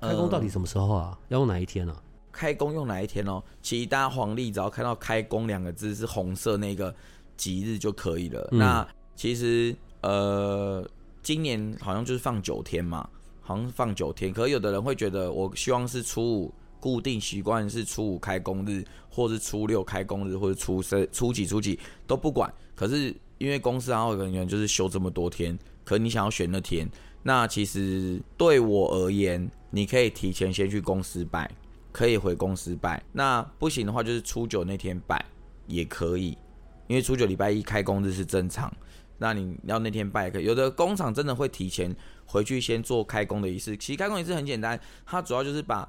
[0.00, 1.18] 开工到底什么时候啊？
[1.28, 1.94] 要用哪一天呢？
[2.30, 3.42] 开工用哪一天哦？
[3.60, 6.94] 其实大家黄历只要看到“开工”两个字是红色那个
[7.36, 8.48] 吉日就可以了。
[8.52, 10.88] 那其实呃，
[11.22, 13.08] 今年好像就是放九天嘛，
[13.40, 14.32] 好像放九天。
[14.32, 16.54] 可有的人会觉得，我希望是初五。
[16.80, 21.78] 固定习惯是初五开工日，或是初六开工日，或者初三、初几、初几
[22.08, 22.52] 都不管。
[22.74, 26.88] 可是因为公司然后人员就是休这么多天，可你想要选那天，
[27.22, 31.50] 那其实对我而言，你可以提前先去公司拜，
[31.90, 33.02] 可以回公司拜。
[33.12, 35.24] 那不行的话，就是初九那天拜
[35.66, 36.38] 也可以，
[36.86, 38.72] 因为初九礼拜一开工日是正常。
[39.18, 40.44] 那你要那天拜可以。
[40.44, 43.76] 有的工厂真的会提前回去先做开工的仪式。
[43.76, 45.88] 其实开工仪式很简单，它主要就是把。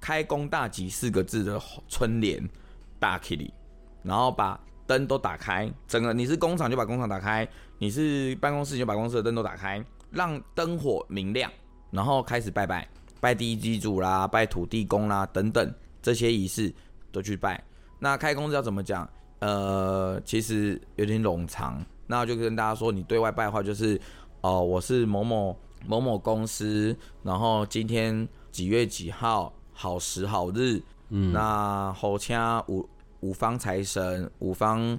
[0.00, 2.48] 开工大吉四个字的春联
[3.00, 3.52] 打起里，
[4.04, 4.58] 然后把
[4.88, 7.46] 灯都打开，整个你是工厂就把工厂打开，
[7.78, 11.48] 你是办公室就把公司的灯都打开，让灯火明亮，
[11.92, 12.88] 然后开始拜拜，
[13.20, 15.72] 拜第一祭祖啦，拜土地公啦等等
[16.02, 16.74] 这些仪式
[17.12, 17.62] 都去拜。
[18.00, 19.08] 那开工要怎么讲？
[19.38, 24.00] 呃，其实有点冗长，那就跟大家说，你对外拜的话就是，
[24.40, 29.52] 哦，我是某某某某公司，然后今天几月几号。
[29.80, 32.36] 好时好日，嗯，那后请
[32.66, 32.84] 五
[33.20, 34.98] 五方财神、五方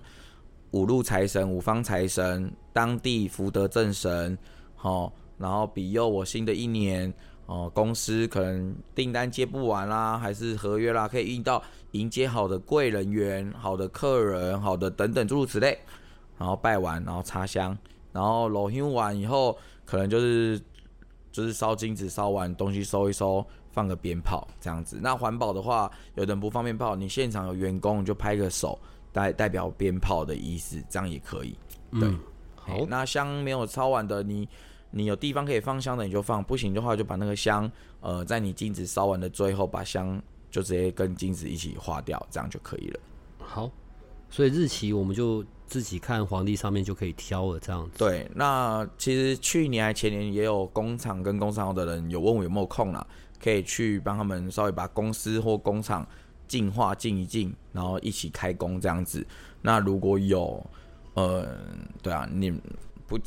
[0.71, 4.37] 五路财神、五方财神、当地福德正神，
[4.75, 7.11] 好，然后庇佑我新的一年，
[7.45, 11.61] 哦，公司可能订单接不完啦，还是合约啦，可以遇到
[11.91, 15.79] 迎接好的贵人缘、好的客人、好的等等诸如此类，
[16.37, 17.75] 然后拜完，然后插香，
[18.11, 20.61] 然后楼香完以后，可能就是
[21.39, 23.45] 就是烧金子，烧完东西收一收。
[23.71, 28.77] 放个鞭炮这样子，那环保的话，有人不放鞭炮，你现场有员工就拍个手
[29.13, 31.55] 代代表鞭炮的意思，这样也可以。
[31.91, 32.11] 对，
[32.55, 32.83] 好。
[32.87, 34.49] 那香没有烧完的，你
[34.89, 37.71] 你有地方可以放香的你就放，不行的话就把那个香，
[38.01, 40.19] 呃，在你金子烧完的最后，把香
[40.49, 42.99] 就直接跟金子一起化掉，这样就可以了。
[43.37, 43.69] 好，
[44.29, 47.97] 所以日期我们就自己看皇帝上面就可以挑了，这样子。
[47.97, 53.05] 对，那其实去年还前年也有工厂跟工商的人有问我有没有空了。
[53.41, 56.05] 可以去帮他们稍微把公司或工厂
[56.45, 59.25] 净化、净一净，然后一起开工这样子。
[59.61, 60.61] 那如果有，
[61.13, 61.47] 呃，
[62.01, 62.51] 对啊，你
[63.07, 63.17] 不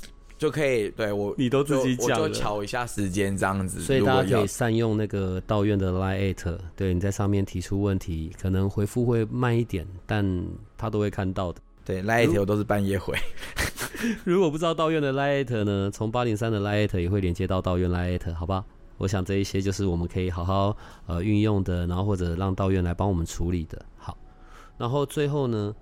[0.43, 3.81] 就可以对我，你都自己讲，我就瞧一下时间这样子。
[3.81, 10.45] 所以大家可以善用那个道院的 Line，对，你在上面提出问题，可能回复会慢一点，但
[10.77, 11.61] 他都会看到的。
[11.85, 13.17] 对，Line 我都是半夜回。
[14.25, 18.65] 如果不知道道院的 Line 呢，从八零三的 Line 也会连接到道院 Line，好吧？
[18.99, 20.77] 我想这一些就是我们可以好好
[21.07, 23.81] 呃运用的，然后或者让道院来帮我们处理的。
[23.97, 24.19] 好，
[24.77, 25.73] 然后最后呢，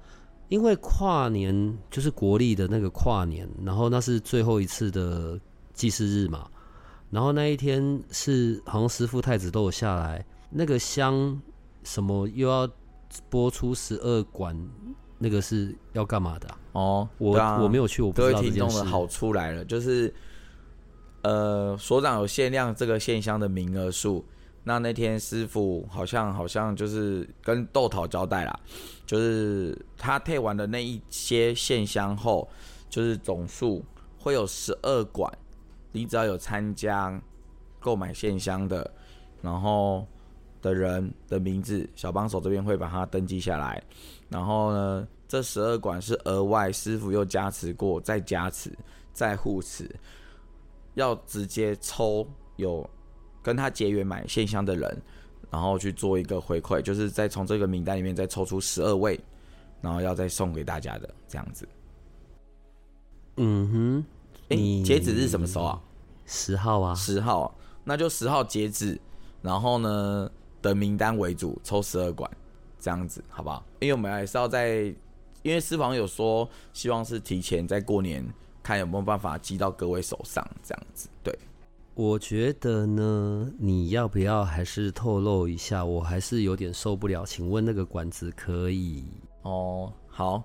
[0.50, 5.40] 因为跨年就是国历的那个跨年，然后那是最后一次的
[5.72, 6.50] 祭祀日嘛，
[7.08, 11.40] 然后那一天是好像师傅太子都有下来，那个香
[11.84, 12.68] 什么又要
[13.28, 14.56] 播出十二管，
[15.18, 18.84] 那个是要干嘛的啊、哦，我、啊我没有去，我不知道这件事听众的。
[18.84, 20.12] 好处来了，就是
[21.22, 24.24] 呃，所长有限量这个线香的名额数。
[24.62, 28.60] 那那天师傅好像好像就是跟豆桃交代啦，
[29.06, 32.48] 就是他退完的那一些线香后，
[32.88, 33.84] 就是总数
[34.18, 35.32] 会有十二管，
[35.92, 37.20] 你只要有参加
[37.78, 38.88] 购买线香的，
[39.40, 40.06] 然后
[40.60, 43.82] 的人的名字，小帮手这边会把它登记下来。
[44.28, 48.70] 然后呢，这十二管是额外师傅又加持过，再加持，
[49.14, 49.90] 再护持，
[50.94, 52.88] 要直接抽有
[53.42, 55.02] 跟他结缘买线香的人，
[55.50, 59.18] 然后去做一个回馈，就是再从这个名单里面再抽出十二位，
[59.80, 61.68] 然后要再送给大家的这样子。
[63.36, 64.04] 嗯哼，
[64.48, 65.82] 诶，你截止日什么时候啊？
[66.26, 69.00] 十号啊，十号，那就十号截止，
[69.42, 70.30] 然后呢
[70.60, 72.30] 的名单为主，抽十二管，
[72.78, 73.64] 这样子好不好？
[73.80, 74.94] 因为我们还是要在，
[75.42, 78.24] 因为私房有说希望是提前在过年
[78.62, 81.08] 看有没有办法寄到各位手上，这样子。
[81.24, 81.36] 对，
[81.94, 85.84] 我觉得呢，你要不要还是透露一下？
[85.84, 87.26] 我还是有点受不了。
[87.26, 89.04] 请问那个管子可以？
[89.42, 90.42] 哦，好，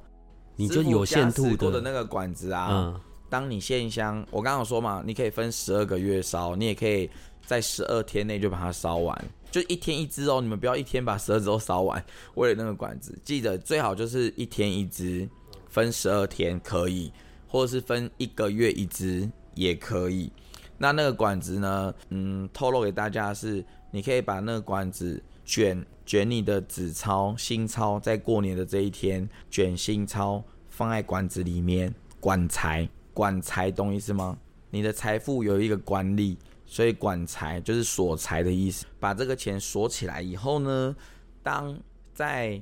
[0.55, 7.09] 你就有限度的的，那个管子啊，嗯，当你线香，我刚刚有说嘛，你可以分十二个月烧，你也可以
[7.45, 10.41] 在十二天内就把它烧完，就一天一支哦。
[10.41, 15.29] 你们不要一天把十二支都烧完，为了那个管子，记得最好就是一天一支，
[15.69, 17.13] 分十二天可以，
[17.47, 20.31] 或者是分一个月一支也可以。
[20.77, 34.37] 那那个管子呢，嗯，透露给大家是，你可以把那个管子卷卷你的纸钞、新钞，在过年的这一天卷新钞放在管子里面，管财，管财，懂意思吗？
[34.69, 38.85] 你的财富有一个管理，所以管财就是锁财的意思。
[38.99, 40.95] 把这个钱锁起来以后呢，
[41.41, 41.77] 当
[42.13, 42.61] 在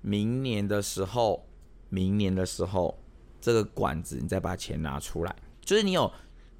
[0.00, 1.46] 明年的时候，
[1.88, 2.98] 明年的时候，
[3.40, 6.10] 这个管子你再把钱拿出来，就是你有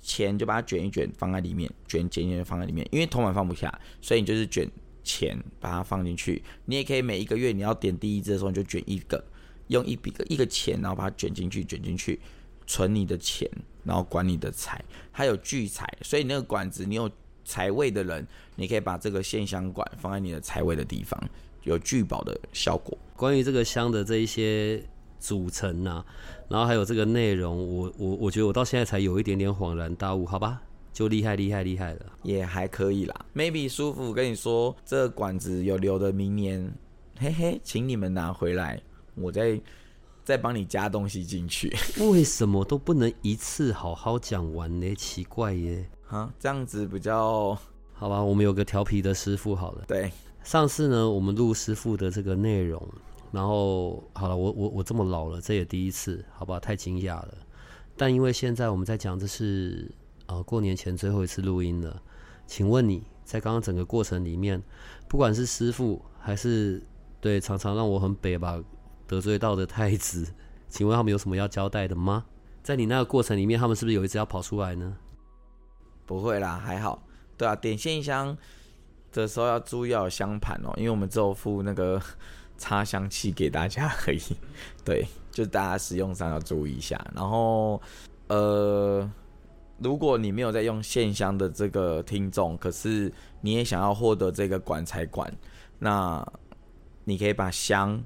[0.02, 4.68] 钱就把它卷一卷放在里面，卷卷一卷放在里面，因为铜板放不下，所以你就是卷
[5.02, 6.42] 钱把它放进去。
[6.66, 9.24] 你也可以每一个月你要点第一支的时候，你就卷一个，
[9.68, 12.20] 用一笔一个钱，然后把它卷进去，卷进去，
[12.66, 13.48] 存你的钱，
[13.84, 14.84] 然后管你的财。
[15.12, 17.10] 它有聚财，所以那个管子你有
[17.44, 18.26] 财位的人，
[18.56, 21.20] 你可以把这个线香管放在你的财位的地方，
[21.62, 22.98] 有聚宝的效果。
[23.16, 24.82] 关于这个香的这一些
[25.22, 26.04] 组成啊，
[26.48, 30.60] 然后还有这个内容，我我我觉得我到现在才有一点点恍然大悟，好吧，
[30.92, 32.00] 就厉害厉害厉害了。
[32.24, 33.24] 也还可以啦。
[33.32, 36.68] maybe 舒服跟你说，这个管子有留的，明年
[37.16, 38.82] 嘿嘿，请你们拿回来，
[39.14, 39.60] 我再
[40.24, 41.72] 再帮你加东西进去。
[42.10, 44.92] 为什么都不能一次好好讲完呢？
[44.96, 45.88] 奇怪耶。
[46.04, 47.56] 哈，这样子比较
[47.94, 49.84] 好吧，我们有个调皮的师傅好了。
[49.86, 50.10] 对。
[50.44, 52.84] 上次呢，我们录师傅的这个内容，
[53.32, 57.34] 然后好了，我我我这么老了，这也第一次，好吧，太惊讶了。
[57.96, 59.90] 但因为现在我们在讲这是
[60.26, 62.00] 呃过年前最后一次录音了，
[62.46, 64.62] 请问你在刚刚整个过程里面，
[65.08, 66.82] 不管是师傅还是
[67.20, 68.62] 对常常让我很北吧
[69.06, 70.26] 得罪到的太子，
[70.68, 72.24] 请问他们有什么要交代的吗？
[72.62, 74.96] 在你那个过程里面，他们是不是有一只要跑出来呢？
[76.06, 77.02] 不会啦，还好。
[77.36, 78.36] 对啊，点线香
[79.10, 82.00] 的时候要注意要有香盘哦，因为我们只有付那个
[82.58, 84.20] 插香器给大家而已。
[84.84, 87.04] 对， 就大家使用上要注意一下。
[87.14, 87.80] 然后，
[88.28, 89.10] 呃，
[89.78, 95.32] 如果你没有在用线香的这个听众，可是你也想要获得这个管财管，
[95.78, 96.24] 那
[97.04, 98.02] 你可以把香，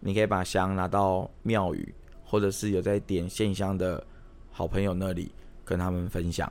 [0.00, 1.94] 你可以把香拿到庙宇，
[2.24, 4.04] 或者是有在点线香的
[4.50, 5.32] 好朋友那里
[5.64, 6.50] 跟他们分享。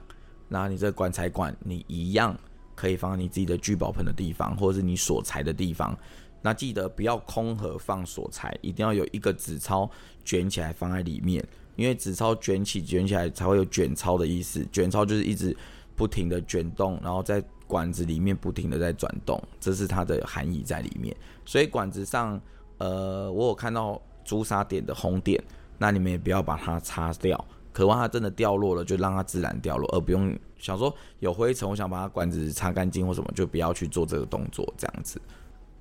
[0.49, 2.38] 那你这个管财管，你一样
[2.76, 5.97] 可以放你自己的聚宝盆的地方，或者是你锁财的地方。
[6.42, 9.89] 那记得不要空盒放锁财，一定要有一个纸钞
[10.24, 14.66] 卷起来放在里面，因为纸钞卷起卷起来才会有卷钞的意思。
[14.72, 15.56] 卷钞就是一直
[15.96, 21.16] 不停的卷动，然后在管子里面不停的在转动，这是它的含义在里面。
[21.46, 22.42] 所以管子上，
[22.80, 25.42] 呃，我有看到朱砂点的红点，
[25.78, 27.46] 那你们也不要把它擦掉。
[27.72, 35.22] 渴望它真的掉落了，就让它自然掉落，而不用想说有灰尘，我想把它管子擦干净或什么，就不要去做这个动作，这样子。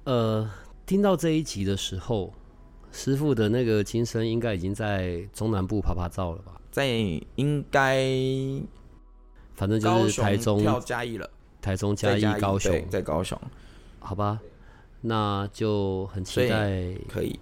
[0.04, 0.50] 呃，
[0.86, 2.32] 听到这一集的时候，
[2.90, 6.60] 师傅的那个金身应该已经在中南部爬爬照了吧？
[6.70, 6.86] 在
[7.34, 8.08] 应该
[9.54, 11.28] 反正就是台中雄跳嘉义了，
[11.60, 13.38] 台中、嘉义、在嘉义高雄，在高雄
[13.98, 14.40] 好吧？
[15.02, 17.38] 那就很期待，可以。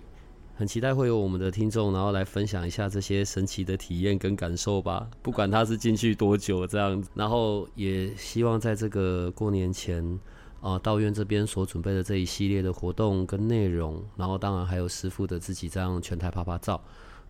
[0.56, 5.08] 很期待会有我们的听众，然后来分享一下这些神奇的体验跟感受吧。
[5.22, 10.18] 不管他是进去多久这样子，然后也希望在这个过年前，
[10.60, 16.82] 啊、道院这边所准备的这一系列的活动跟内容，然后当然还有师傅的自己这样全台拍拍照，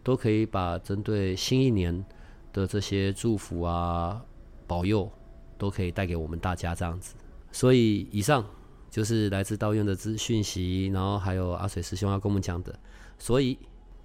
[0.02, 2.04] 都可以把针对新一年
[2.52, 4.24] 的这些祝福啊、
[4.66, 5.10] 保佑，
[5.58, 7.14] 都可以带给我们大家这样子。
[7.52, 8.44] 所以以上
[8.90, 12.74] 就是来自道院的资讯息，然后还有阿水师兄要跟我们讲的。
[13.18, 13.58] 所以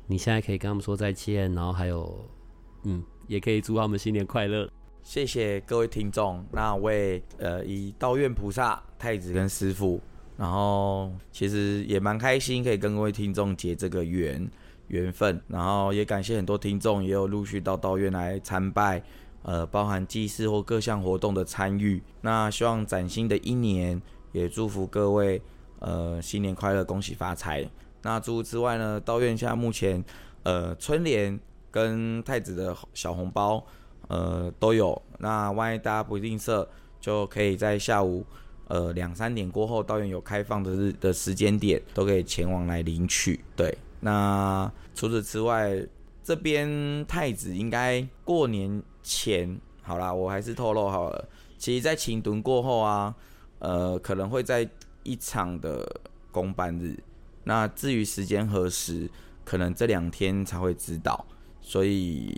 [0.08, 2.30] 你现在可以跟他们说再见，然后还有，
[2.84, 4.70] 嗯，也可以祝他们新年快乐。
[5.04, 6.44] 谢谢各位听众。
[6.52, 10.00] 那为呃以道院菩萨、太子跟师傅，
[10.38, 14.50] 然后其实也蛮开心，可以跟各位听众结这个缘
[14.88, 15.40] 缘分。
[15.48, 19.04] 然后也感谢很多听众，也有陆续到道院来参拜，
[19.44, 22.02] 呃，包含祭祀或各项活动的参与。
[22.22, 24.02] 那希望崭新的一年，
[24.32, 25.42] 也祝福各位
[25.80, 27.70] 呃新年快乐，恭喜发财。
[28.04, 30.04] 那除此之外呢，道院现在目前
[30.44, 31.38] 呃春联
[31.70, 33.64] 跟太子的小红包。
[34.10, 35.02] 呃，都有。
[35.20, 36.68] 那万一大家不吝啬，
[37.00, 38.26] 就可以在下午
[38.68, 43.40] 呃两三点过后，道院有开放的日的时间点，都可以前往来领取。
[43.56, 45.82] 对，那除此之外，
[46.24, 51.30] 这边太子应该过年前，好啦，我还是透露好了。
[51.58, 53.16] 其实，在晴屯过后啊，
[53.60, 54.70] 呃，可能会在
[55.04, 56.02] 一场的
[56.32, 56.98] 公办日。
[57.46, 59.10] 那至于时间何时，
[59.46, 61.26] 可能这两天才会知道。
[61.62, 62.36] 所以。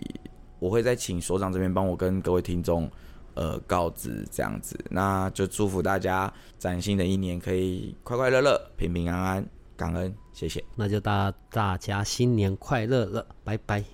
[0.66, 2.90] 我会再请所长这边帮我跟各位听众，
[3.34, 10.64] 呃，告知这样子，那就祝福大家崭新的一年可以快快乐乐、平平安安，感恩，谢谢。
[10.74, 13.84] 那就大大家新年快乐了，拜拜。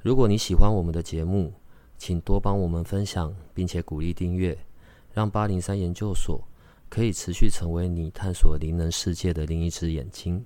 [0.00, 1.52] 如果你喜欢我们的节目，
[1.96, 4.58] 请多帮我们分享，并且鼓励订阅，
[5.12, 6.42] 让八零三研究所
[6.88, 10.44] 可以持续成为你探索灵能世界的另一只眼睛。